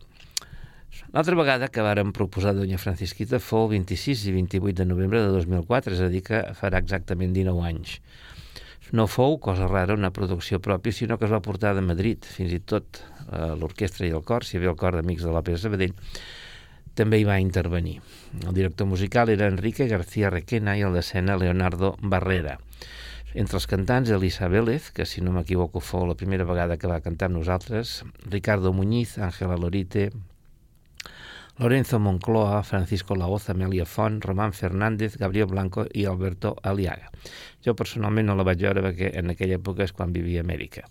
L'altra 1.12 1.36
vegada 1.36 1.68
que 1.74 1.84
vàrem 1.84 2.14
proposar 2.16 2.53
Doña 2.55 2.80
Francisquita 2.80 3.41
fou 3.43 3.68
el 3.68 3.80
26 3.82 4.24
i 4.30 4.34
28 4.38 4.78
de 4.80 4.88
novembre 4.88 5.20
de 5.26 5.34
2004, 5.34 5.97
és 5.97 6.03
a 6.05 6.10
dir, 6.14 6.24
que 6.24 6.43
farà 6.55 6.80
exactament 6.80 7.34
19 7.36 7.66
anys. 7.66 7.99
No 8.92 9.06
fou, 9.06 9.38
cosa 9.38 9.68
rara, 9.70 9.94
una 9.94 10.10
producció 10.10 10.58
pròpia, 10.66 10.96
sinó 10.96 11.20
que 11.20 11.28
es 11.28 11.34
va 11.34 11.44
portar 11.46 11.76
de 11.78 11.84
Madrid, 11.86 12.26
fins 12.26 12.56
i 12.56 12.60
tot 12.60 13.02
eh, 13.02 13.54
l'orquestra 13.60 14.08
i 14.08 14.14
el 14.16 14.24
cor, 14.26 14.46
si 14.46 14.56
hi 14.56 14.62
havia 14.62 14.72
el 14.74 14.80
cor 14.80 14.98
d'Amics 14.98 15.28
de 15.28 15.34
l'Òpera 15.36 15.62
Sabadell, 15.62 15.94
també 16.98 17.20
hi 17.20 17.28
va 17.28 17.38
intervenir. 17.40 18.00
El 18.42 18.56
director 18.58 18.90
musical 18.90 19.30
era 19.30 19.48
Enrique 19.48 19.88
García 19.88 20.32
Requena 20.34 20.74
i 20.76 20.82
el 20.88 20.98
d'escena 20.98 21.38
Leonardo 21.38 21.94
Barrera. 22.02 22.58
Entre 23.38 23.60
els 23.60 23.70
cantants, 23.70 24.10
Elisa 24.10 24.50
Vélez, 24.50 24.90
que 24.90 25.06
si 25.06 25.22
no 25.22 25.32
m'equivoco 25.36 25.84
fou 25.86 26.08
la 26.10 26.18
primera 26.18 26.48
vegada 26.50 26.80
que 26.82 26.90
va 26.90 27.04
cantar 27.06 27.30
amb 27.30 27.38
nosaltres, 27.38 28.00
Ricardo 28.26 28.74
Muñiz, 28.74 29.20
Ángela 29.22 29.56
Lorite, 29.56 30.10
Lorenzo 31.60 31.99
Moncloa, 31.99 32.64
Francisco 32.64 33.16
Laoz, 33.16 33.49
Amelia 33.49 33.86
Font, 33.86 34.24
Román 34.24 34.53
Fernández, 34.53 35.18
Gabriel 35.18 35.47
Blanco 35.47 35.86
i 35.91 36.05
Alberto 36.05 36.55
Aliaga. 36.64 37.12
Jo 37.60 37.76
personalment 37.76 38.32
no 38.32 38.36
la 38.39 38.45
vaig 38.47 38.64
veure 38.64 38.84
perquè 38.86 39.12
en 39.20 39.34
aquella 39.34 39.57
època 39.60 39.84
és 39.84 39.91
quan 39.91 40.16
vivia 40.16 40.39
a 40.39 40.47
Amèrica. 40.47 40.86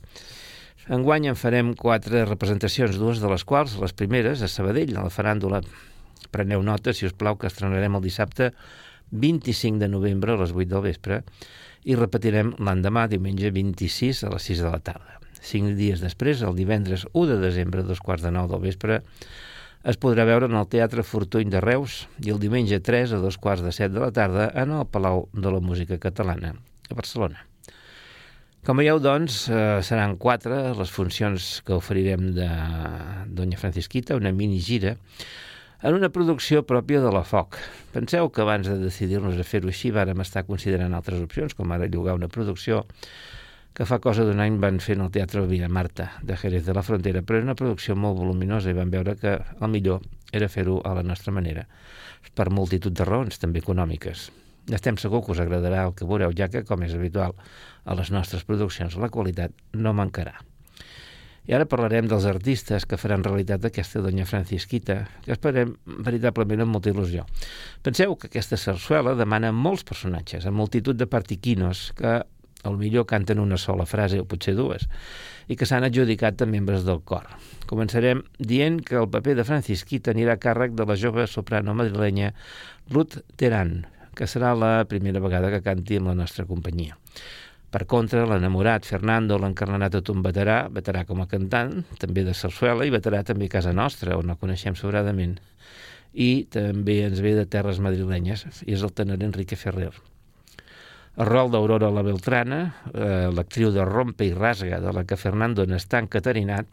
Enguany 0.93 1.31
en 1.33 1.41
farem 1.41 1.73
quatre 1.73 2.27
representacions, 2.29 3.01
dues 3.01 3.25
de 3.25 3.33
les 3.33 3.47
quals, 3.49 3.79
les 3.81 3.97
primeres, 3.97 4.45
a 4.45 4.49
Sabadell, 4.53 4.93
a 4.97 5.09
la 5.09 5.15
faràndula. 5.15 5.63
Preneu 6.37 6.61
nota, 6.61 6.93
si 6.93 7.09
us 7.09 7.17
plau, 7.17 7.41
que 7.41 7.49
estrenarem 7.49 7.97
el 7.97 8.05
dissabte 8.05 8.53
25 9.11 9.81
de 9.81 9.89
novembre 9.89 10.37
a 10.37 10.43
les 10.43 10.53
8 10.53 10.69
del 10.69 10.85
vespre 10.85 11.23
i 11.89 11.97
repetirem 11.97 12.53
l'endemà, 12.61 13.09
diumenge 13.09 13.57
26 13.57 14.27
a 14.29 14.37
les 14.37 14.53
6 14.53 14.67
de 14.67 14.73
la 14.77 14.85
tarda. 14.85 15.17
Cinc 15.41 15.79
dies 15.81 16.05
després, 16.05 16.43
el 16.45 16.57
divendres 16.59 17.07
1 17.15 17.29
de 17.33 17.39
desembre, 17.41 17.81
a 17.81 17.89
dos 17.89 18.05
quarts 18.05 18.27
de 18.27 18.35
nou 18.35 18.51
del 18.51 18.61
vespre, 18.69 19.01
es 19.89 19.97
podrà 19.97 20.27
veure 20.29 20.45
en 20.51 20.57
el 20.59 20.67
Teatre 20.69 21.01
Fortuny 21.01 21.49
de 21.49 21.63
Reus 21.65 22.03
i 22.21 22.29
el 22.29 22.41
diumenge 22.43 22.77
3 22.85 23.15
a 23.17 23.21
dos 23.23 23.39
quarts 23.41 23.65
de 23.65 23.73
set 23.73 23.95
de 23.95 24.03
la 24.03 24.11
tarda 24.13 24.51
en 24.61 24.75
el 24.77 24.85
Palau 24.85 25.29
de 25.33 25.53
la 25.55 25.63
Música 25.65 25.97
Catalana, 26.03 26.53
a 26.91 26.97
Barcelona. 26.99 27.47
Com 28.69 28.77
veieu, 28.77 29.01
doncs, 29.01 29.47
eh, 29.49 29.79
seran 29.87 30.19
quatre 30.21 30.59
les 30.77 30.93
funcions 30.93 31.47
que 31.65 31.73
oferirem 31.73 32.35
de 32.37 32.49
Doña 33.33 33.57
Francisquita, 33.57 34.19
una 34.19 34.33
mini 34.33 34.61
gira, 34.61 34.99
en 35.81 35.95
una 35.95 36.11
producció 36.13 36.67
pròpia 36.69 37.01
de 37.01 37.15
la 37.15 37.25
FOC. 37.25 37.57
Penseu 37.95 38.29
que 38.29 38.45
abans 38.45 38.69
de 38.69 38.77
decidir-nos 38.83 39.41
a 39.41 39.47
fer-ho 39.47 39.73
així 39.73 39.95
vàrem 39.95 40.21
estar 40.21 40.45
considerant 40.45 40.93
altres 40.93 41.23
opcions, 41.25 41.57
com 41.57 41.73
ara 41.73 41.89
llogar 41.89 42.19
una 42.19 42.29
producció 42.29 42.85
que 43.79 43.87
fa 43.87 44.01
cosa 44.03 44.25
d'un 44.27 44.41
any 44.43 44.57
van 44.59 44.81
fer 44.83 44.97
en 44.97 45.05
el 45.05 45.13
Teatre 45.15 45.45
Villa 45.47 45.69
Marta, 45.71 46.09
de 46.27 46.35
Jerez 46.35 46.65
de 46.67 46.75
la 46.75 46.83
Frontera, 46.83 47.21
però 47.23 47.39
és 47.39 47.45
una 47.47 47.55
producció 47.55 47.95
molt 47.95 48.17
voluminosa 48.19 48.73
i 48.73 48.75
vam 48.75 48.91
veure 48.91 49.15
que 49.21 49.37
el 49.39 49.71
millor 49.71 50.03
era 50.35 50.49
fer-ho 50.51 50.81
a 50.83 50.97
la 50.99 51.05
nostra 51.07 51.31
manera, 51.31 51.63
per 52.35 52.49
multitud 52.51 52.91
de 52.91 53.05
raons, 53.07 53.39
també 53.39 53.63
econòmiques. 53.63 54.25
Estem 54.75 54.99
segur 54.99 55.21
que 55.23 55.31
us 55.31 55.39
agradarà 55.45 55.85
el 55.87 55.95
que 55.95 56.09
veureu, 56.09 56.35
ja 56.35 56.49
que, 56.51 56.65
com 56.67 56.83
és 56.83 56.97
habitual, 56.97 57.37
a 57.87 57.95
les 57.95 58.11
nostres 58.11 58.43
produccions 58.49 58.97
la 58.99 59.13
qualitat 59.15 59.55
no 59.79 59.93
mancarà. 59.95 60.35
I 61.47 61.55
ara 61.57 61.69
parlarem 61.71 62.09
dels 62.11 62.27
artistes 62.29 62.85
que 62.85 62.99
faran 62.99 63.23
realitat 63.23 63.63
aquesta 63.65 64.03
Doña 64.03 64.27
Francisquita, 64.27 64.97
que 65.23 65.31
esperem 65.33 65.77
veritablement 65.87 66.65
amb 66.67 66.75
molta 66.75 66.91
il·lusió. 66.91 67.29
Penseu 67.87 68.19
que 68.19 68.27
aquesta 68.27 68.59
sarsuela 68.59 69.15
demana 69.15 69.55
molts 69.55 69.87
personatges, 69.87 70.51
amb 70.51 70.59
multitud 70.59 70.99
de 70.99 71.07
partiquinos, 71.07 71.93
que 71.97 72.19
al 72.65 72.79
millor 72.79 73.07
canten 73.07 73.39
una 73.39 73.59
sola 73.59 73.87
frase 73.87 74.21
o 74.21 74.27
potser 74.29 74.57
dues, 74.59 74.89
i 75.49 75.57
que 75.57 75.67
s'han 75.69 75.87
adjudicat 75.87 76.43
a 76.43 76.49
membres 76.51 76.85
del 76.87 77.01
cor. 77.07 77.29
Començarem 77.71 78.23
dient 78.39 78.81
que 78.85 78.99
el 79.01 79.11
paper 79.13 79.37
de 79.39 79.47
Francisquita 79.49 80.13
anirà 80.13 80.39
càrrec 80.41 80.75
de 80.77 80.87
la 80.89 80.97
jove 80.97 81.27
soprano 81.27 81.75
madrilenya 81.77 82.33
Ruth 82.91 83.21
Teran, 83.37 83.87
que 84.19 84.27
serà 84.27 84.55
la 84.59 84.85
primera 84.91 85.23
vegada 85.23 85.53
que 85.53 85.63
canti 85.63 86.01
amb 86.01 86.11
la 86.11 86.17
nostra 86.19 86.47
companyia. 86.49 86.99
Per 87.69 87.85
contra, 87.85 88.25
l'enamorat 88.25 88.87
Fernando, 88.89 89.37
l'encarnat 89.37 89.99
un 90.09 90.23
veterà, 90.25 90.63
veterà 90.73 91.05
com 91.05 91.21
a 91.21 91.29
cantant, 91.29 91.83
també 92.01 92.25
de 92.25 92.33
Sarsuela, 92.33 92.87
i 92.89 92.95
veterà 92.95 93.21
també 93.29 93.51
a 93.51 93.57
casa 93.59 93.75
nostra, 93.77 94.17
on 94.17 94.33
el 94.33 94.41
coneixem 94.41 94.75
sobradament. 94.75 95.37
I 96.17 96.49
també 96.49 97.03
ens 97.05 97.21
ve 97.21 97.35
de 97.37 97.45
terres 97.45 97.79
madrilenyes, 97.85 98.47
i 98.65 98.73
és 98.73 98.83
el 98.83 98.97
tenor 98.97 99.21
Enrique 99.23 99.61
Ferrer. 99.61 99.93
Rol 101.19 101.51
d'Aurora 101.51 101.89
la 101.91 102.05
Beltrana, 102.07 102.59
eh, 102.95 103.27
l'actriu 103.35 103.73
de 103.75 103.83
Rompe 103.83 104.29
i 104.29 104.33
Rasga, 104.33 104.79
de 104.79 104.93
la 104.95 105.03
que 105.03 105.17
Fernando 105.19 105.65
n'està 105.67 105.99
encaterinat, 105.99 106.69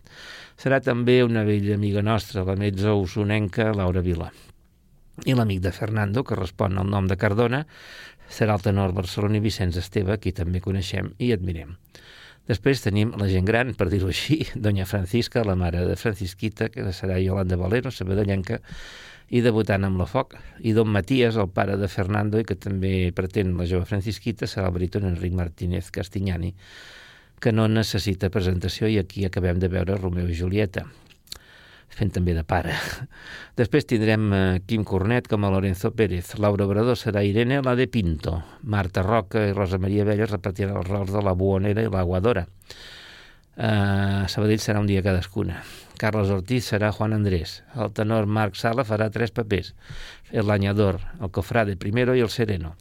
serà 0.62 0.78
també 0.86 1.24
una 1.26 1.42
vella 1.44 1.74
amiga 1.74 2.04
nostra, 2.06 2.44
la 2.46 2.54
metza 2.56 2.94
usonenca 2.94 3.72
Laura 3.74 4.04
Vila. 4.06 4.30
I 5.26 5.34
l'amic 5.34 5.64
de 5.64 5.72
Fernando, 5.72 6.24
que 6.24 6.38
respon 6.38 6.78
al 6.78 6.92
nom 6.94 7.08
de 7.10 7.18
Cardona, 7.18 7.64
serà 8.30 8.54
el 8.54 8.62
tenor 8.62 8.94
barceloní 8.94 9.42
Vicenç 9.42 9.80
Esteve, 9.82 10.20
qui 10.22 10.32
també 10.32 10.62
coneixem 10.62 11.16
i 11.18 11.32
admirem. 11.34 11.74
Després 12.46 12.84
tenim 12.86 13.16
la 13.18 13.26
gent 13.26 13.50
gran, 13.50 13.74
per 13.74 13.90
dir-ho 13.90 14.12
així, 14.14 14.44
Doña 14.54 14.86
Francisca, 14.86 15.42
la 15.44 15.58
mare 15.58 15.88
de 15.90 15.98
Francisquita, 15.98 16.70
que 16.70 16.86
serà 16.94 17.18
Yolanda 17.18 17.58
Valero, 17.58 17.90
sabadellenca, 17.90 18.62
i 19.30 19.42
debutant 19.42 19.88
amb 19.88 20.02
la 20.02 20.06
foc, 20.10 20.36
i 20.62 20.74
Don 20.78 20.92
Matías, 20.94 21.38
el 21.42 21.50
pare 21.50 21.80
de 21.82 21.90
Fernando, 21.90 22.40
i 22.40 22.46
que 22.46 22.58
també 22.60 23.12
pretén 23.16 23.56
la 23.58 23.66
jove 23.70 23.88
Francisquita, 23.90 24.50
serà 24.50 24.70
el 24.70 24.76
baríton 24.76 25.08
Enric 25.10 25.34
Martínez 25.34 25.90
Castignani, 25.92 26.54
que 27.42 27.52
no 27.52 27.68
necessita 27.68 28.32
presentació 28.32 28.88
i 28.88 29.00
aquí 29.02 29.26
acabem 29.26 29.60
de 29.60 29.72
veure 29.72 29.98
Romeu 29.98 30.30
i 30.30 30.38
Julieta 30.38 30.86
fent 31.96 32.12
també 32.16 32.36
de 32.36 32.44
pare. 32.48 32.76
Després 33.60 33.88
tindrem 33.88 34.28
eh, 34.34 34.42
Quim 34.68 34.84
Cornet 34.88 35.30
com 35.32 35.46
a 35.46 35.52
Lorenzo 35.54 35.94
Pérez, 35.96 36.34
Laura 36.42 36.68
Obrador 36.68 37.00
serà 37.00 37.24
Irene, 37.24 37.62
la 37.64 37.76
de 37.80 37.88
Pinto, 37.92 38.42
Marta 38.64 39.04
Roca 39.06 39.46
i 39.48 39.56
Rosa 39.56 39.80
Maria 39.82 40.08
Vella 40.08 40.30
repetiran 40.30 40.82
els 40.82 40.92
rols 40.92 41.16
de 41.16 41.24
la 41.24 41.36
Buonera 41.38 41.86
i 41.86 41.92
la 41.92 42.04
Guadora. 42.04 42.46
Uh, 43.56 44.28
Sabadell 44.28 44.60
serà 44.60 44.82
un 44.84 44.90
dia 44.90 45.04
cadascuna. 45.06 45.62
Carlos 45.96 46.30
Ortiz 46.30 46.68
serà 46.70 46.92
Juan 46.92 47.14
Andrés. 47.16 47.64
El 47.76 47.92
tenor 47.96 48.28
Marc 48.28 48.56
Sala 48.60 48.86
farà 48.86 49.10
tres 49.12 49.32
papers. 49.32 49.74
El 50.32 50.48
Lanyador, 50.48 51.00
el 51.20 51.32
Cofrade 51.32 51.78
primero 51.78 52.16
i 52.16 52.22
el 52.22 52.30
Sereno. 52.30 52.76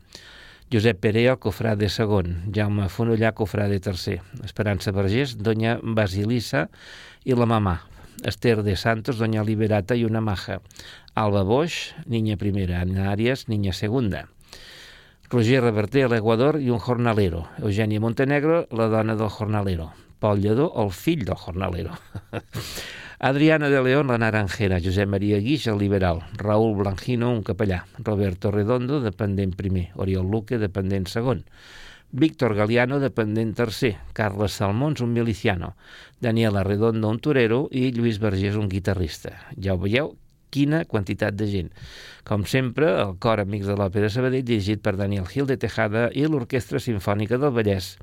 Josep 0.73 0.99
Perea, 1.01 1.37
Cofrade 1.37 1.89
segon. 1.89 2.39
Jaume 2.55 2.89
Fonollà, 2.91 3.33
Cofrade 3.33 3.79
tercer. 3.81 4.21
Esperança 4.43 4.93
Vergés, 4.97 5.37
Doña 5.39 5.79
Basilissa 5.83 6.69
i 7.25 7.37
la 7.37 7.47
mamà, 7.47 7.77
Esther 8.25 8.63
de 8.63 8.77
Santos, 8.77 9.19
Doña 9.19 9.45
Liberata 9.45 9.95
y 9.95 10.05
una 10.05 10.21
maja. 10.21 10.61
Alba 11.15 11.43
Bosch, 11.43 11.95
niña 12.07 12.37
primera. 12.37 12.81
Ana 12.81 13.11
Arias, 13.13 13.49
niña 13.49 13.73
segunda. 13.73 14.29
Roger 15.31 15.63
Reverter, 15.63 16.09
l'Eguador 16.11 16.61
i 16.61 16.71
un 16.71 16.79
jornalero. 16.79 17.47
Eugènia 17.59 18.01
Montenegro, 18.01 18.67
la 18.71 18.89
dona 18.89 19.17
del 19.17 19.31
jornalero. 19.31 19.93
Pol 20.19 20.41
Lledó, 20.41 20.73
el 20.83 20.93
fill 20.93 21.25
del 21.25 21.37
jornalero. 21.37 21.99
Adriana 23.19 23.71
de 23.71 23.83
León, 23.83 24.09
la 24.09 24.19
naranjera. 24.19 24.81
Josep 24.83 25.09
Maria 25.09 25.39
Guix, 25.39 25.67
el 25.67 25.79
liberal. 25.79 26.23
Raúl 26.35 26.77
Blanquino, 26.77 27.33
un 27.33 27.43
capellà. 27.43 27.85
Roberto 27.99 28.51
Redondo, 28.51 29.01
dependent 29.01 29.55
primer. 29.55 29.91
Oriol 29.95 30.31
Luque, 30.31 30.59
dependent 30.59 31.07
segon. 31.07 31.45
Víctor 32.17 32.55
Galiano, 32.55 33.01
dependent 33.01 33.57
tercer, 33.59 33.97
Carles 34.13 34.53
Salmons, 34.53 35.01
un 35.01 35.13
miliciano, 35.13 35.75
Daniel 36.21 36.57
Arredondo, 36.57 37.09
un 37.11 37.19
torero, 37.19 37.67
i 37.73 37.91
Lluís 37.91 38.21
Vergés, 38.23 38.55
un 38.55 38.69
guitarrista. 38.71 39.33
Ja 39.59 39.75
ho 39.75 39.81
veieu, 39.83 40.13
quina 40.55 40.85
quantitat 40.87 41.35
de 41.35 41.49
gent. 41.51 41.73
Com 42.23 42.47
sempre, 42.47 42.93
el 43.03 43.17
cor 43.19 43.43
Amics 43.43 43.67
de 43.67 43.75
l'Òpera 43.81 44.13
Sabadell, 44.15 44.47
dirigit 44.47 44.85
per 44.85 44.95
Daniel 44.95 45.27
Gil 45.27 45.51
de 45.51 45.59
Tejada 45.59 46.07
i 46.15 46.23
l'Orquestra 46.31 46.79
Simfònica 46.79 47.41
del 47.43 47.51
Vallès, 47.57 47.97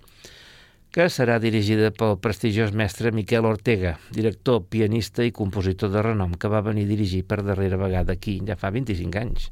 que 0.92 1.08
serà 1.08 1.38
dirigida 1.40 1.94
pel 1.96 2.18
prestigiós 2.20 2.74
mestre 2.76 3.14
Miquel 3.16 3.46
Ortega, 3.48 3.94
director, 4.12 4.66
pianista 4.68 5.24
i 5.24 5.32
compositor 5.32 5.92
de 5.94 6.04
renom, 6.04 6.36
que 6.36 6.52
va 6.52 6.60
venir 6.66 6.84
a 6.84 6.92
dirigir 6.92 7.24
per 7.24 7.40
darrera 7.48 7.80
vegada 7.80 8.12
aquí, 8.12 8.42
ja 8.48 8.58
fa 8.60 8.74
25 8.76 9.22
anys. 9.22 9.48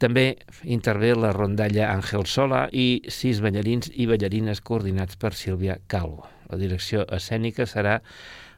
També 0.00 0.38
intervé 0.64 1.12
la 1.14 1.34
rondalla 1.36 1.90
Àngel 1.92 2.24
Sola 2.24 2.62
i 2.72 3.02
sis 3.12 3.42
ballarins 3.44 3.92
i 3.92 4.08
ballarines 4.08 4.64
coordinats 4.64 5.20
per 5.20 5.34
Sílvia 5.36 5.76
Calvo. 5.86 6.24
La 6.48 6.56
direcció 6.56 7.04
escènica 7.12 7.68
serà 7.68 8.00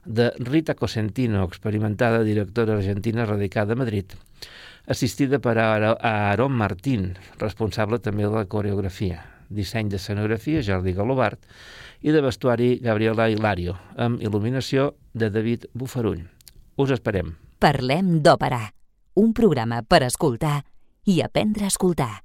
de 0.06 0.30
Rita 0.38 0.78
Cosentino, 0.78 1.42
experimentada 1.42 2.22
directora 2.22 2.78
argentina 2.78 3.26
radicada 3.26 3.74
a 3.74 3.82
Madrid, 3.82 4.14
assistida 4.86 5.40
per 5.42 5.58
Aaron 5.58 6.54
Martín, 6.54 7.14
responsable 7.42 7.98
també 7.98 8.28
de 8.28 8.34
la 8.36 8.46
coreografia, 8.46 9.24
disseny 9.48 9.90
de 9.92 9.98
scenografia 9.98 10.62
Jordi 10.62 10.94
Galobart 10.96 11.40
i 12.00 12.12
de 12.12 12.20
vestuari 12.24 12.78
Gabriela 12.82 13.30
Hilario, 13.30 13.76
amb 13.96 14.20
il·luminació 14.22 14.92
de 15.12 15.30
David 15.30 15.68
Bufarull. 15.72 16.24
Us 16.76 16.90
esperem. 16.90 17.34
Parlem 17.60 18.18
d'òpera, 18.24 18.66
un 19.14 19.32
programa 19.32 19.82
per 19.86 20.02
escoltar 20.04 20.62
i 21.06 21.20
aprendre 21.22 21.68
a 21.68 21.72
escoltar. 21.72 22.23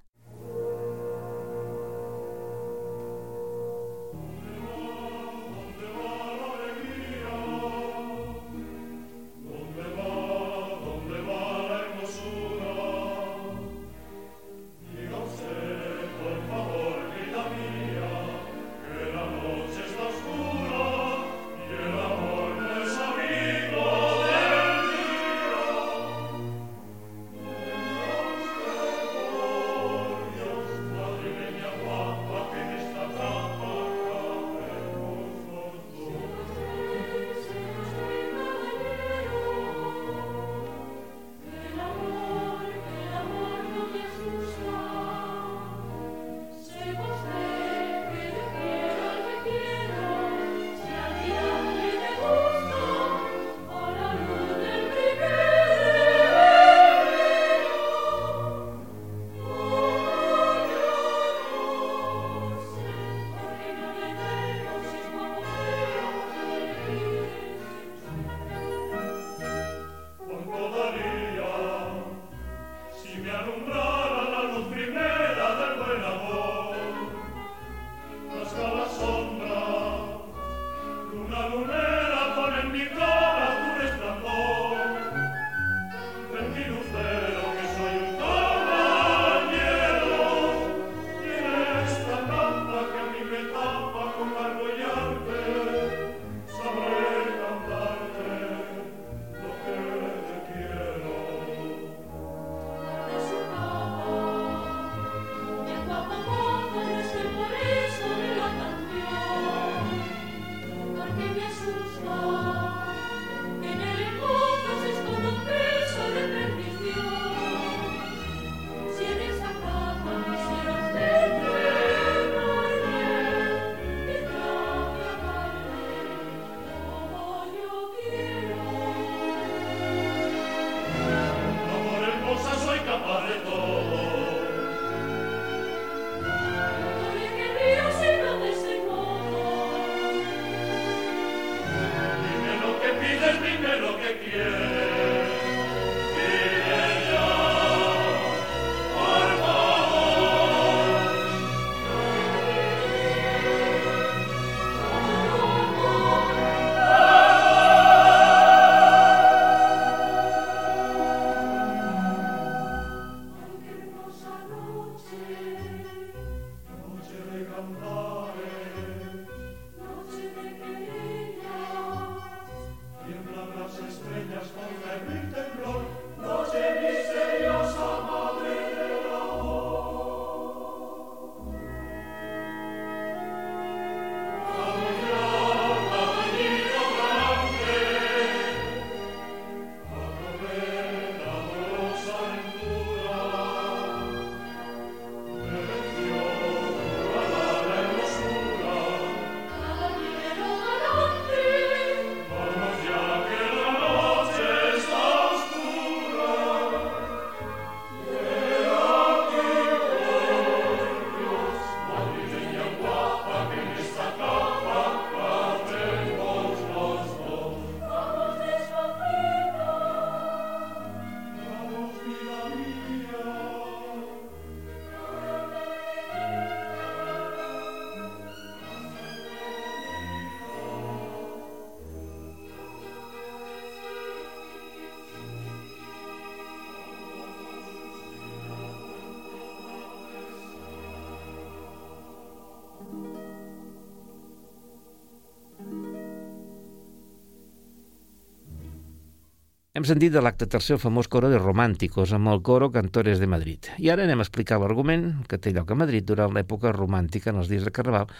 Hem 249.79 249.85
sentit 249.87 250.11
de 250.11 250.19
l'acte 250.19 250.43
tercer 250.43 250.73
el 250.75 250.79
famós 250.83 251.07
coro 251.07 251.29
de 251.31 251.37
Románticos 251.39 252.11
amb 252.11 252.27
el 252.27 252.41
coro 252.43 252.67
Cantores 252.67 253.21
de 253.21 253.27
Madrid. 253.31 253.69
I 253.79 253.87
ara 253.93 254.03
anem 254.03 254.19
a 254.19 254.25
explicar 254.25 254.57
l'argument 254.59 255.05
que 255.31 255.37
té 255.39 255.53
lloc 255.55 255.69
a 255.71 255.77
Madrid 255.79 256.03
durant 256.03 256.33
l'època 256.35 256.73
romàntica 256.75 257.29
en 257.31 257.39
els 257.39 257.47
dies 257.47 257.63
de 257.63 257.71
Carnaval, 257.71 258.11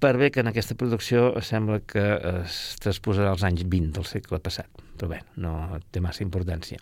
per 0.00 0.14
bé 0.16 0.30
que 0.32 0.40
en 0.40 0.48
aquesta 0.48 0.78
producció 0.80 1.34
sembla 1.44 1.82
que 1.84 2.04
es 2.30 2.56
transposarà 2.80 3.34
als 3.34 3.44
anys 3.44 3.66
20 3.68 3.92
del 3.98 4.08
segle 4.08 4.40
passat, 4.40 4.80
però 4.96 5.10
bé, 5.12 5.18
no 5.36 5.82
té 5.92 6.00
massa 6.00 6.24
importància. 6.24 6.80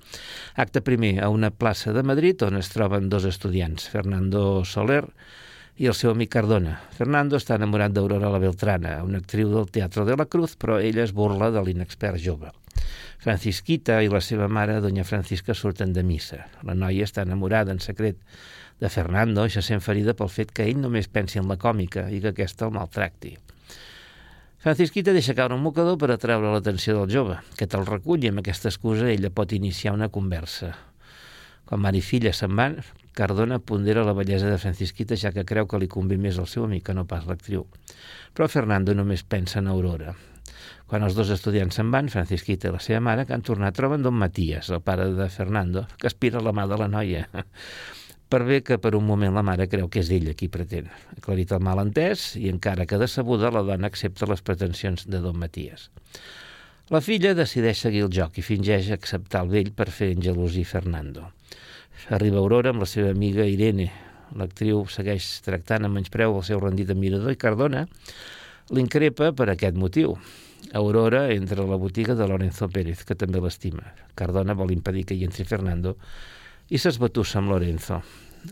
Acte 0.54 0.84
primer 0.86 1.16
a 1.18 1.32
una 1.34 1.50
plaça 1.50 1.90
de 1.90 2.06
Madrid 2.06 2.46
on 2.46 2.62
es 2.62 2.70
troben 2.70 3.10
dos 3.10 3.26
estudiants, 3.26 3.90
Fernando 3.90 4.62
Soler 4.62 5.02
i 5.74 5.90
el 5.90 5.98
seu 5.98 6.14
amic 6.14 6.36
Cardona. 6.36 6.78
Fernando 6.94 7.42
està 7.42 7.58
enamorat 7.58 7.98
d'Aurora 7.98 8.30
la 8.30 8.44
Beltrana, 8.46 9.00
una 9.02 9.18
actriu 9.18 9.50
del 9.58 9.66
Teatre 9.74 10.06
de 10.06 10.14
la 10.22 10.30
Cruz, 10.30 10.54
però 10.54 10.78
ella 10.78 11.02
es 11.02 11.10
burla 11.10 11.50
de 11.50 11.66
l'inexpert 11.66 12.22
jove. 12.22 12.54
Francisquita 13.18 13.98
i 14.02 14.08
la 14.12 14.20
seva 14.22 14.46
mare, 14.46 14.78
doña 14.80 15.04
Francisca, 15.04 15.54
surten 15.54 15.92
de 15.92 16.04
missa. 16.06 16.44
La 16.62 16.76
noia 16.78 17.06
està 17.08 17.24
enamorada 17.26 17.74
en 17.74 17.82
secret 17.82 18.20
de 18.78 18.88
Fernando 18.88 19.44
i 19.46 19.50
se 19.50 19.62
sent 19.66 19.82
ferida 19.82 20.14
pel 20.14 20.30
fet 20.30 20.52
que 20.54 20.68
ell 20.70 20.78
només 20.78 21.10
pensi 21.10 21.40
en 21.42 21.48
la 21.50 21.58
còmica 21.58 22.06
i 22.14 22.22
que 22.22 22.30
aquesta 22.30 22.68
el 22.68 22.76
maltracti. 22.76 23.34
Francisquita 24.62 25.14
deixa 25.14 25.34
caure 25.38 25.54
un 25.54 25.62
mocador 25.62 25.98
per 25.98 26.12
atreure 26.14 26.52
l'atenció 26.52 26.94
del 26.98 27.10
jove, 27.14 27.40
que 27.58 27.66
te'l 27.66 27.86
recull 27.86 28.22
i 28.22 28.30
amb 28.30 28.42
aquesta 28.42 28.70
excusa 28.70 29.10
ella 29.10 29.34
pot 29.34 29.54
iniciar 29.54 29.94
una 29.98 30.10
conversa. 30.14 30.72
Quan 31.66 31.82
mare 31.82 31.98
i 31.98 32.02
filla 32.02 32.32
se'n 32.32 32.54
van, 32.58 32.78
Cardona 33.18 33.58
pondera 33.58 34.06
la 34.06 34.14
bellesa 34.14 34.46
de 34.46 34.62
Francisquita 34.62 35.18
ja 35.18 35.34
que 35.34 35.46
creu 35.46 35.66
que 35.66 35.78
li 35.82 35.90
convé 35.90 36.16
més 36.22 36.38
el 36.38 36.46
seu 36.46 36.70
amic 36.70 36.86
que 36.86 36.94
no 36.94 37.06
pas 37.10 37.26
l'actriu. 37.26 37.66
Però 38.30 38.46
Fernando 38.46 38.94
només 38.94 39.26
pensa 39.26 39.58
en 39.58 39.66
Aurora. 39.66 40.14
Quan 40.88 41.04
els 41.04 41.14
dos 41.18 41.30
estudiants 41.34 41.76
se'n 41.76 41.92
van, 41.92 42.08
Francisquita 42.08 42.70
i 42.70 42.74
la 42.74 42.82
seva 42.82 43.00
mare, 43.04 43.26
que 43.28 43.36
han 43.36 43.44
tornat, 43.44 43.76
troben 43.76 44.04
don 44.04 44.16
Matías, 44.16 44.70
el 44.72 44.80
pare 44.82 45.10
de 45.14 45.28
Fernando, 45.28 45.86
que 46.00 46.08
aspira 46.08 46.40
la 46.44 46.54
mà 46.56 46.64
de 46.70 46.78
la 46.80 46.88
noia. 46.88 47.26
Per 48.28 48.42
bé 48.44 48.58
que 48.60 48.76
per 48.76 48.92
un 48.92 49.06
moment 49.08 49.32
la 49.32 49.44
mare 49.44 49.64
creu 49.72 49.86
que 49.88 50.02
és 50.02 50.10
ell 50.12 50.28
qui 50.36 50.50
pretén. 50.52 50.90
Aclarit 51.16 51.52
el 51.56 51.62
malentès 51.64 52.34
i 52.36 52.50
encara 52.52 52.84
que 52.84 52.98
decebuda 53.00 53.48
la 53.54 53.62
dona 53.64 53.88
accepta 53.88 54.28
les 54.28 54.44
pretensions 54.44 55.06
de 55.08 55.22
don 55.24 55.38
Matías. 55.40 55.88
La 56.92 57.00
filla 57.04 57.34
decideix 57.36 57.80
seguir 57.84 58.04
el 58.04 58.12
joc 58.12 58.36
i 58.40 58.44
fingeix 58.44 58.90
acceptar 58.92 59.42
el 59.44 59.52
vell 59.52 59.70
per 59.76 59.88
fer 59.92 60.10
engelosir 60.12 60.64
Fernando. 60.68 61.30
Arriba 62.16 62.40
Aurora 62.40 62.72
amb 62.72 62.84
la 62.84 62.88
seva 62.88 63.10
amiga 63.12 63.44
Irene. 63.48 63.88
L'actriu 64.36 64.84
segueix 64.92 65.26
tractant 65.44 65.88
amb 65.88 65.96
menyspreu 65.96 66.36
el 66.36 66.44
seu 66.48 66.60
rendit 66.60 66.92
admirador 66.92 67.32
i 67.32 67.40
Cardona 67.40 67.86
l'increpa 68.76 69.32
per 69.32 69.48
aquest 69.52 69.76
motiu. 69.80 70.18
Aurora 70.74 71.30
entra 71.32 71.62
a 71.62 71.66
la 71.66 71.76
botiga 71.80 72.14
de 72.14 72.26
Lorenzo 72.28 72.68
Pérez, 72.68 73.04
que 73.08 73.16
també 73.16 73.40
l'estima. 73.40 73.86
Cardona 74.18 74.56
vol 74.58 74.74
impedir 74.74 75.06
que 75.08 75.16
hi 75.16 75.24
entri 75.24 75.46
Fernando 75.48 75.96
i 76.68 76.80
s'esbatussa 76.80 77.40
amb 77.40 77.54
Lorenzo. 77.54 78.02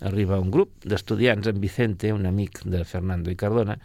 Arriba 0.08 0.40
un 0.42 0.50
grup 0.50 0.72
d'estudiants 0.88 1.46
amb 1.50 1.60
Vicente, 1.62 2.12
un 2.12 2.26
amic 2.26 2.62
de 2.64 2.82
Fernando 2.88 3.30
i 3.30 3.36
Cardona, 3.36 3.76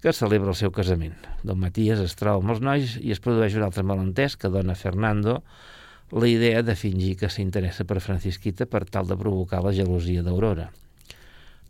que 0.00 0.14
celebra 0.14 0.52
el 0.54 0.58
seu 0.58 0.70
casament. 0.70 1.16
Don 1.42 1.58
Matías 1.58 2.00
es 2.04 2.14
troba 2.14 2.38
amb 2.42 2.54
els 2.54 2.62
nois 2.62 2.96
i 3.02 3.10
es 3.14 3.22
produeix 3.22 3.58
un 3.58 3.66
altre 3.66 3.82
malentès 3.82 4.38
que 4.38 4.52
dona 4.52 4.76
a 4.76 4.78
Fernando 4.78 5.40
la 6.12 6.28
idea 6.30 6.62
de 6.62 6.76
fingir 6.78 7.16
que 7.18 7.30
s'interessa 7.32 7.84
per 7.84 7.98
Francisquita 8.00 8.70
per 8.70 8.84
tal 8.86 9.10
de 9.10 9.18
provocar 9.18 9.64
la 9.64 9.74
gelosia 9.74 10.22
d'Aurora. 10.22 10.70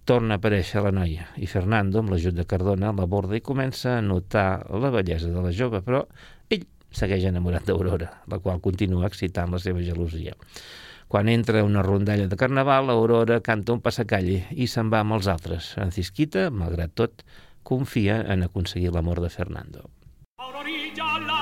Torna 0.07 0.37
a 0.37 0.39
aparèixer 0.39 0.85
la 0.85 0.93
noia 0.95 1.25
i 1.43 1.49
Fernando, 1.51 1.99
amb 1.99 2.13
l'ajut 2.13 2.37
de 2.37 2.45
Cardona, 2.47 2.93
l'aborda 2.95 3.35
i 3.35 3.43
comença 3.43 3.97
a 3.97 4.03
notar 4.05 4.63
la 4.71 4.93
bellesa 4.95 5.33
de 5.35 5.43
la 5.43 5.51
jove, 5.51 5.81
però 5.83 6.05
ell 6.47 6.63
segueix 6.95 7.27
enamorat 7.27 7.67
d'Aurora, 7.67 8.13
la 8.31 8.39
qual 8.39 8.63
continua 8.63 9.09
excitant 9.11 9.51
la 9.51 9.59
seva 9.59 9.83
gelosia. 9.83 10.37
Quan 11.11 11.29
entra 11.29 11.65
una 11.67 11.83
rondalla 11.83 12.27
de 12.31 12.39
carnaval, 12.39 12.91
Aurora 12.91 13.41
canta 13.43 13.75
un 13.75 13.83
passacalle 13.83 14.45
i 14.55 14.71
se'n 14.71 14.95
va 14.95 15.03
amb 15.03 15.19
els 15.19 15.27
altres. 15.31 15.73
Francisquita, 15.75 16.49
malgrat 16.51 16.95
tot, 16.99 17.27
confia 17.67 18.21
en 18.31 18.47
aconseguir 18.47 18.95
l'amor 18.95 19.23
de 19.23 19.31
Fernando. 19.31 19.89
Aurorilla 20.39 21.11
la 21.27 21.36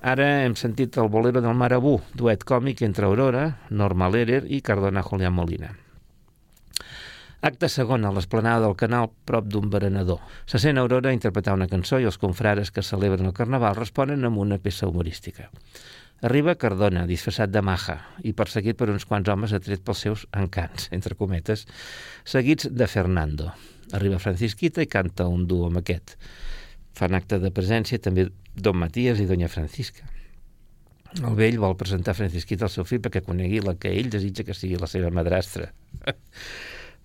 Ara 0.00 0.46
hem 0.46 0.54
sentit 0.56 0.96
el 0.96 1.10
bolero 1.12 1.42
del 1.44 1.52
Marabú, 1.60 1.98
duet 2.16 2.46
còmic 2.48 2.80
entre 2.86 3.04
Aurora, 3.04 3.58
Norma 3.68 4.08
Lerer 4.08 4.46
i 4.48 4.62
Cardona 4.64 5.02
Julián 5.04 5.34
Molina. 5.36 5.74
Acte 7.44 7.68
segon 7.68 8.06
a 8.08 8.12
l'esplanada 8.12 8.64
del 8.64 8.78
canal 8.80 9.10
prop 9.28 9.44
d'un 9.48 9.68
berenador. 9.68 10.22
Se 10.48 10.58
sent 10.58 10.80
Aurora 10.80 11.12
interpretar 11.12 11.52
una 11.56 11.68
cançó 11.68 12.00
i 12.00 12.08
els 12.08 12.16
confrares 12.16 12.72
que 12.72 12.84
celebren 12.84 13.28
el 13.28 13.36
carnaval 13.36 13.76
responen 13.76 14.24
amb 14.24 14.40
una 14.40 14.58
peça 14.58 14.88
humorística. 14.88 15.50
Arriba 16.24 16.56
Cardona, 16.56 17.06
disfressat 17.08 17.52
de 17.52 17.60
maja, 17.60 17.98
i 18.24 18.32
perseguit 18.36 18.76
per 18.80 18.88
uns 18.92 19.04
quants 19.08 19.28
homes 19.28 19.52
atret 19.56 19.84
pels 19.84 20.04
seus 20.04 20.26
encants, 20.36 20.88
entre 20.96 21.16
cometes, 21.16 21.66
seguits 22.24 22.72
de 22.72 22.88
Fernando. 22.88 23.52
Arriba 23.92 24.20
Francisquita 24.20 24.80
i 24.80 24.88
canta 24.88 25.28
un 25.28 25.46
duo 25.48 25.68
amb 25.68 25.80
aquest. 25.80 26.16
Fan 26.96 27.16
acte 27.16 27.38
de 27.40 27.52
presència 27.52 28.00
també 28.00 28.28
Don 28.54 28.76
Matías 28.76 29.20
i 29.20 29.26
Doña 29.26 29.48
Francisca. 29.48 30.08
El 31.18 31.34
vell 31.34 31.58
vol 31.58 31.74
presentar 31.78 32.14
Francisquita 32.14 32.68
al 32.68 32.72
seu 32.72 32.86
fill 32.86 33.02
perquè 33.02 33.22
conegui 33.26 33.58
la 33.64 33.74
que 33.74 33.90
ell 33.90 34.10
desitja 34.12 34.44
que 34.46 34.54
sigui 34.54 34.78
la 34.78 34.88
seva 34.90 35.10
madrastra. 35.10 35.72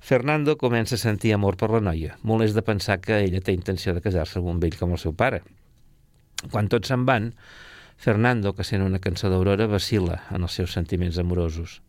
Fernando 0.06 0.54
comença 0.62 0.94
a 0.96 1.02
sentir 1.02 1.32
amor 1.34 1.58
per 1.58 1.72
la 1.74 1.82
noia, 1.82 2.20
molest 2.22 2.54
de 2.54 2.62
pensar 2.62 3.00
que 3.02 3.24
ella 3.24 3.42
té 3.42 3.56
intenció 3.58 3.96
de 3.96 4.04
casar-se 4.06 4.38
amb 4.38 4.52
un 4.52 4.60
vell 4.62 4.78
com 4.78 4.94
el 4.94 5.02
seu 5.02 5.16
pare. 5.18 5.42
Quan 6.52 6.70
tots 6.70 6.92
se'n 6.92 7.08
van, 7.10 7.32
Fernando, 7.98 8.54
que 8.54 8.68
sent 8.68 8.84
una 8.86 9.02
cançó 9.02 9.32
d'Aurora, 9.32 9.66
vacila 9.72 10.20
en 10.36 10.46
els 10.46 10.60
seus 10.60 10.76
sentiments 10.78 11.18
amorosos. 11.18 11.80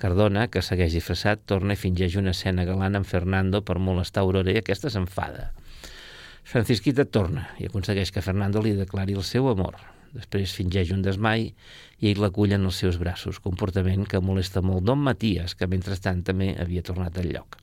Cardona, 0.00 0.46
que 0.48 0.62
segueix 0.64 0.94
disfressat, 0.96 1.42
torna 1.44 1.76
i 1.76 1.80
fingeix 1.80 2.16
una 2.16 2.32
escena 2.32 2.64
galant 2.64 2.96
amb 2.96 3.08
Fernando 3.08 3.60
per 3.60 3.76
molestar 3.82 4.24
Aurora 4.24 4.54
i 4.54 4.60
aquesta 4.62 4.88
s'enfada. 4.88 5.50
Francisquita 6.44 7.04
torna 7.04 7.46
i 7.58 7.68
aconsegueix 7.68 8.10
que 8.10 8.22
Fernando 8.24 8.62
li 8.62 8.74
declari 8.76 9.14
el 9.14 9.24
seu 9.26 9.48
amor. 9.50 9.76
Després 10.10 10.54
fingeix 10.56 10.90
un 10.90 11.02
desmai 11.04 11.46
i 12.00 12.10
ell 12.10 12.20
l'acull 12.22 12.56
en 12.56 12.66
els 12.66 12.80
seus 12.82 12.98
braços, 12.98 13.38
comportament 13.38 14.06
que 14.08 14.20
molesta 14.20 14.62
molt 14.64 14.82
Don 14.88 14.98
Matías, 14.98 15.54
que 15.54 15.68
mentrestant 15.70 16.24
també 16.26 16.54
havia 16.58 16.82
tornat 16.82 17.20
al 17.20 17.30
lloc. 17.30 17.60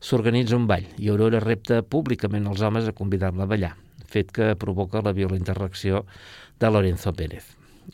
S'organitza 0.00 0.56
un 0.56 0.68
ball 0.70 0.86
i 0.96 1.10
Aurora 1.12 1.42
repta 1.42 1.82
públicament 1.82 2.46
els 2.46 2.62
homes 2.62 2.88
a 2.88 2.94
convidar-la 2.96 3.44
a 3.44 3.50
ballar, 3.50 3.74
fet 4.06 4.30
que 4.32 4.54
provoca 4.56 5.02
la 5.04 5.12
violenta 5.12 5.56
reacció 5.58 6.04
de 6.58 6.70
Lorenzo 6.70 7.12
Pérez. 7.12 7.44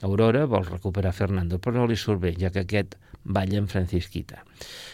Aurora 0.02 0.44
vol 0.50 0.66
recuperar 0.66 1.14
Fernando, 1.14 1.58
però 1.58 1.80
no 1.80 1.88
li 1.88 1.96
surt 1.96 2.20
bé, 2.20 2.34
ja 2.38 2.50
que 2.50 2.64
aquest 2.64 2.96
balla 3.24 3.60
amb 3.62 3.70
Francisquita. 3.70 4.42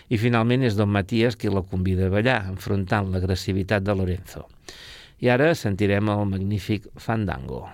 I 0.08 0.18
finalment 0.20 0.62
és 0.66 0.76
Don 0.78 0.90
Matías 0.92 1.36
qui 1.36 1.50
la 1.50 1.64
convida 1.66 2.06
a 2.06 2.14
ballar, 2.14 2.40
enfrontant 2.52 3.10
l'agressivitat 3.12 3.84
de 3.84 3.96
Lorenzo. 3.96 4.46
I 5.20 5.28
ara 5.28 5.50
sentirem 5.54 6.08
el 6.08 6.24
magnífic 6.24 6.88
Fandango. 6.96 7.66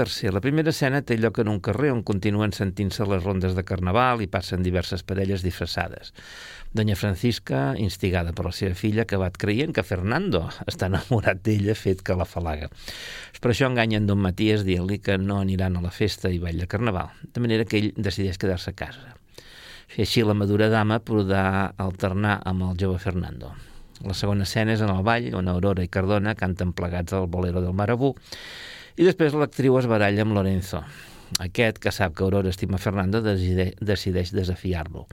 Tercer. 0.00 0.32
La 0.32 0.40
primera 0.40 0.72
escena 0.72 1.02
té 1.04 1.18
lloc 1.20 1.42
en 1.42 1.50
un 1.52 1.58
carrer 1.60 1.90
on 1.92 2.00
continuen 2.06 2.54
sentint-se 2.56 3.04
les 3.04 3.20
rondes 3.20 3.52
de 3.56 3.64
carnaval 3.68 4.22
i 4.24 4.28
passen 4.32 4.64
diverses 4.64 5.04
parelles 5.04 5.44
disfressades. 5.44 6.14
Doña 6.72 6.96
Francisca, 6.96 7.74
instigada 7.76 8.32
per 8.32 8.46
la 8.46 8.54
seva 8.56 8.78
filla, 8.78 9.04
que 9.04 9.18
acabat 9.18 9.36
creient 9.42 9.74
que 9.76 9.84
Fernando 9.84 10.46
està 10.70 10.88
enamorat 10.88 11.42
d'ella, 11.44 11.76
fet 11.76 12.00
que 12.06 12.16
la 12.16 12.24
falaga. 12.24 12.70
Per 13.42 13.52
això 13.52 13.68
enganyen 13.68 14.08
Don 14.08 14.22
Matías 14.24 14.64
dient-li 14.64 15.00
que 15.04 15.18
no 15.20 15.42
aniran 15.44 15.76
a 15.76 15.84
la 15.84 15.92
festa 15.92 16.32
i 16.32 16.40
ball 16.40 16.62
de 16.62 16.70
carnaval, 16.70 17.12
de 17.34 17.44
manera 17.44 17.68
que 17.68 17.82
ell 17.82 17.92
decideix 17.96 18.40
quedar-se 18.40 18.72
a 18.72 18.78
casa. 18.80 19.16
I 19.98 20.06
així 20.06 20.24
la 20.24 20.38
madura 20.38 20.70
dama 20.72 21.02
podrà 21.04 21.74
alternar 21.76 22.38
amb 22.46 22.70
el 22.70 22.80
jove 22.80 23.02
Fernando. 23.02 23.52
La 24.06 24.16
segona 24.16 24.46
escena 24.48 24.72
és 24.72 24.80
en 24.80 24.94
el 24.94 25.04
ball, 25.04 25.28
on 25.36 25.50
Aurora 25.52 25.84
i 25.84 25.92
Cardona 25.92 26.32
canten 26.38 26.72
plegats 26.72 27.12
al 27.12 27.28
bolero 27.28 27.60
del 27.60 27.76
Marabú, 27.76 28.14
i 28.96 29.06
després 29.06 29.36
l'actriu 29.36 29.78
es 29.80 29.88
baralla 29.90 30.24
amb 30.26 30.34
Lorenzo. 30.38 30.82
Aquest, 31.38 31.78
que 31.78 31.92
sap 31.94 32.16
que 32.16 32.24
Aurora 32.26 32.50
estima 32.50 32.80
Fernando, 32.82 33.20
decideix, 33.22 34.32
desafiar-lo. 34.34 35.06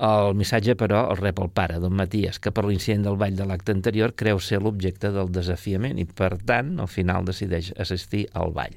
El 0.00 0.34
missatge, 0.36 0.76
però, 0.80 1.06
el 1.12 1.18
rep 1.20 1.40
el 1.42 1.50
pare, 1.52 1.78
don 1.80 1.96
Matías, 1.96 2.38
que 2.40 2.52
per 2.56 2.64
l'incident 2.64 3.02
del 3.04 3.18
ball 3.20 3.36
de 3.36 3.46
l'acte 3.48 3.72
anterior 3.76 4.14
creu 4.16 4.40
ser 4.40 4.60
l'objecte 4.62 5.10
del 5.12 5.32
desafiament 5.32 5.98
i, 6.00 6.06
per 6.06 6.36
tant, 6.46 6.76
al 6.80 6.88
final 6.88 7.26
decideix 7.28 7.72
assistir 7.80 8.26
al 8.32 8.54
ball. 8.56 8.76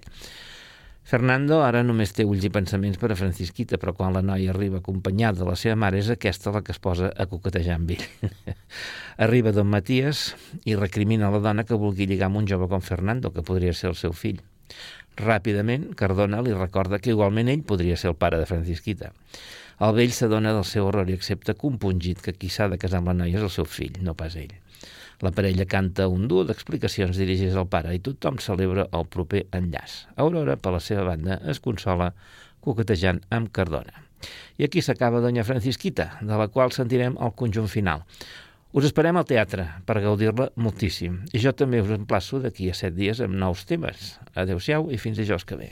Fernando 1.03 1.59
ara 1.61 1.81
només 1.83 2.13
té 2.15 2.23
ulls 2.23 2.45
i 2.47 2.51
pensaments 2.53 2.99
per 2.99 3.09
a 3.11 3.17
Francisquita, 3.19 3.77
però 3.79 3.91
quan 3.97 4.13
la 4.15 4.21
noia 4.23 4.53
arriba 4.53 4.79
acompanyada 4.79 5.41
de 5.41 5.49
la 5.49 5.57
seva 5.59 5.75
mare 5.75 5.99
és 5.99 6.09
aquesta 6.13 6.53
la 6.55 6.61
que 6.63 6.71
es 6.71 6.79
posa 6.79 7.11
a 7.11 7.27
coquetejar 7.27 7.75
amb 7.75 7.91
ell. 7.97 8.05
arriba 9.25 9.51
don 9.51 9.67
Matías 9.67 10.29
i 10.63 10.77
recrimina 10.79 11.31
la 11.33 11.43
dona 11.43 11.67
que 11.67 11.79
vulgui 11.79 12.07
lligar 12.07 12.31
amb 12.31 12.39
un 12.39 12.47
jove 12.47 12.71
com 12.71 12.81
Fernando, 12.81 13.33
que 13.35 13.43
podria 13.43 13.75
ser 13.75 13.91
el 13.91 13.99
seu 13.99 14.15
fill. 14.15 14.39
Ràpidament, 15.19 15.91
Cardona 15.99 16.39
li 16.41 16.55
recorda 16.55 16.97
que 17.03 17.11
igualment 17.11 17.51
ell 17.51 17.67
podria 17.67 17.99
ser 17.99 18.13
el 18.13 18.17
pare 18.17 18.39
de 18.39 18.47
Francisquita. 18.49 19.11
El 19.83 19.93
vell 19.97 20.15
s'adona 20.15 20.55
del 20.55 20.65
seu 20.65 20.87
error 20.87 21.09
i 21.11 21.19
accepta 21.19 21.59
compungit 21.59 22.23
que 22.23 22.33
qui 22.37 22.49
s'ha 22.49 22.71
de 22.71 22.79
casar 22.79 23.03
amb 23.03 23.11
la 23.11 23.19
noia 23.25 23.41
és 23.41 23.45
el 23.45 23.51
seu 23.53 23.67
fill, 23.67 23.99
no 24.01 24.15
pas 24.15 24.39
ell. 24.39 24.55
La 25.23 25.31
parella 25.31 25.63
canta 25.63 26.09
un 26.11 26.25
duo 26.27 26.43
d'explicacions 26.43 27.15
dirigides 27.15 27.55
al 27.55 27.69
pare 27.71 27.93
i 27.95 28.01
tothom 28.03 28.41
celebra 28.43 28.89
el 28.97 29.05
proper 29.07 29.45
enllaç. 29.55 30.01
Aurora, 30.19 30.57
per 30.59 30.73
la 30.75 30.81
seva 30.83 31.05
banda, 31.07 31.37
es 31.47 31.61
consola 31.63 32.09
coquetejant 32.65 33.21
amb 33.31 33.53
Cardona. 33.55 34.03
I 34.59 34.67
aquí 34.67 34.83
s'acaba 34.83 35.21
Doña 35.23 35.45
Francisquita, 35.47 36.09
de 36.19 36.41
la 36.41 36.49
qual 36.51 36.75
sentirem 36.75 37.15
el 37.23 37.31
conjunt 37.39 37.71
final. 37.71 38.03
Us 38.75 38.89
esperem 38.89 39.15
al 39.15 39.29
teatre 39.29 39.69
per 39.87 40.01
gaudir-la 40.03 40.49
moltíssim. 40.59 41.21
I 41.31 41.39
jo 41.39 41.55
també 41.55 41.79
us 41.79 41.95
emplaço 41.95 42.43
d'aquí 42.43 42.67
a 42.67 42.75
set 42.75 42.99
dies 42.99 43.23
amb 43.23 43.39
nous 43.39 43.63
temes. 43.69 44.17
Adéu-siau 44.35 44.91
i 44.91 44.99
fins 44.99 45.23
dijous 45.23 45.47
que 45.47 45.59
ve. 45.63 45.71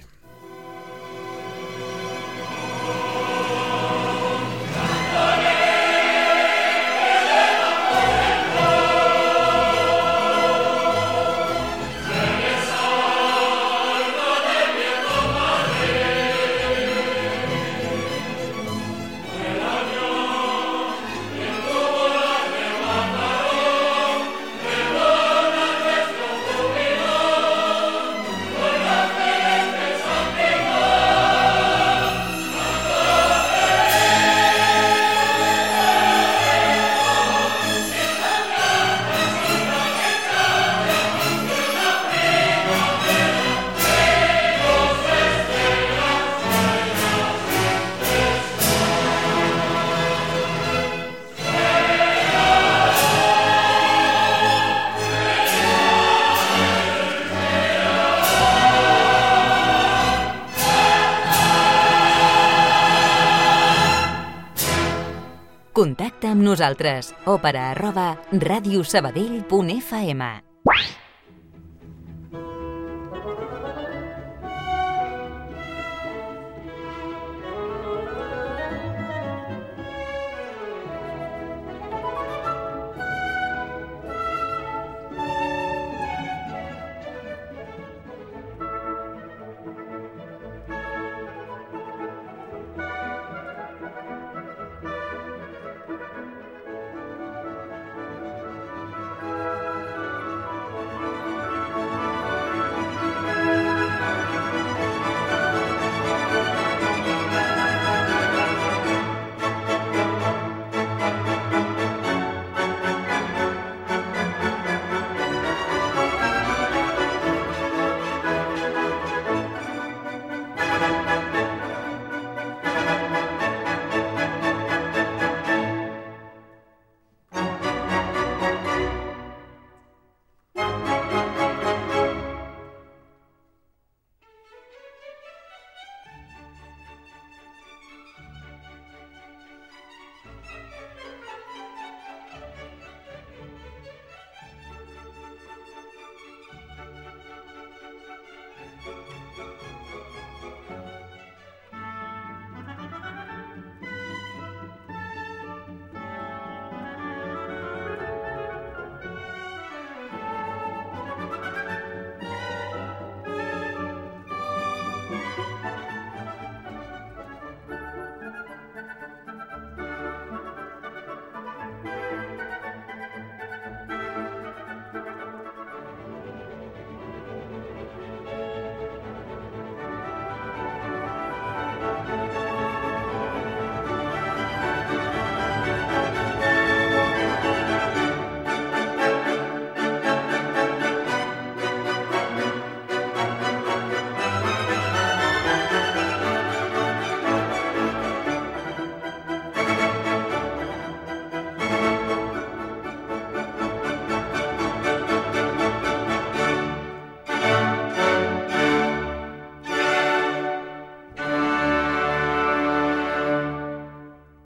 Nosaltres. 66.52 67.16
Òpera 67.26 67.72
arroba 67.72 68.08
radiosabadell.fm 68.52 70.51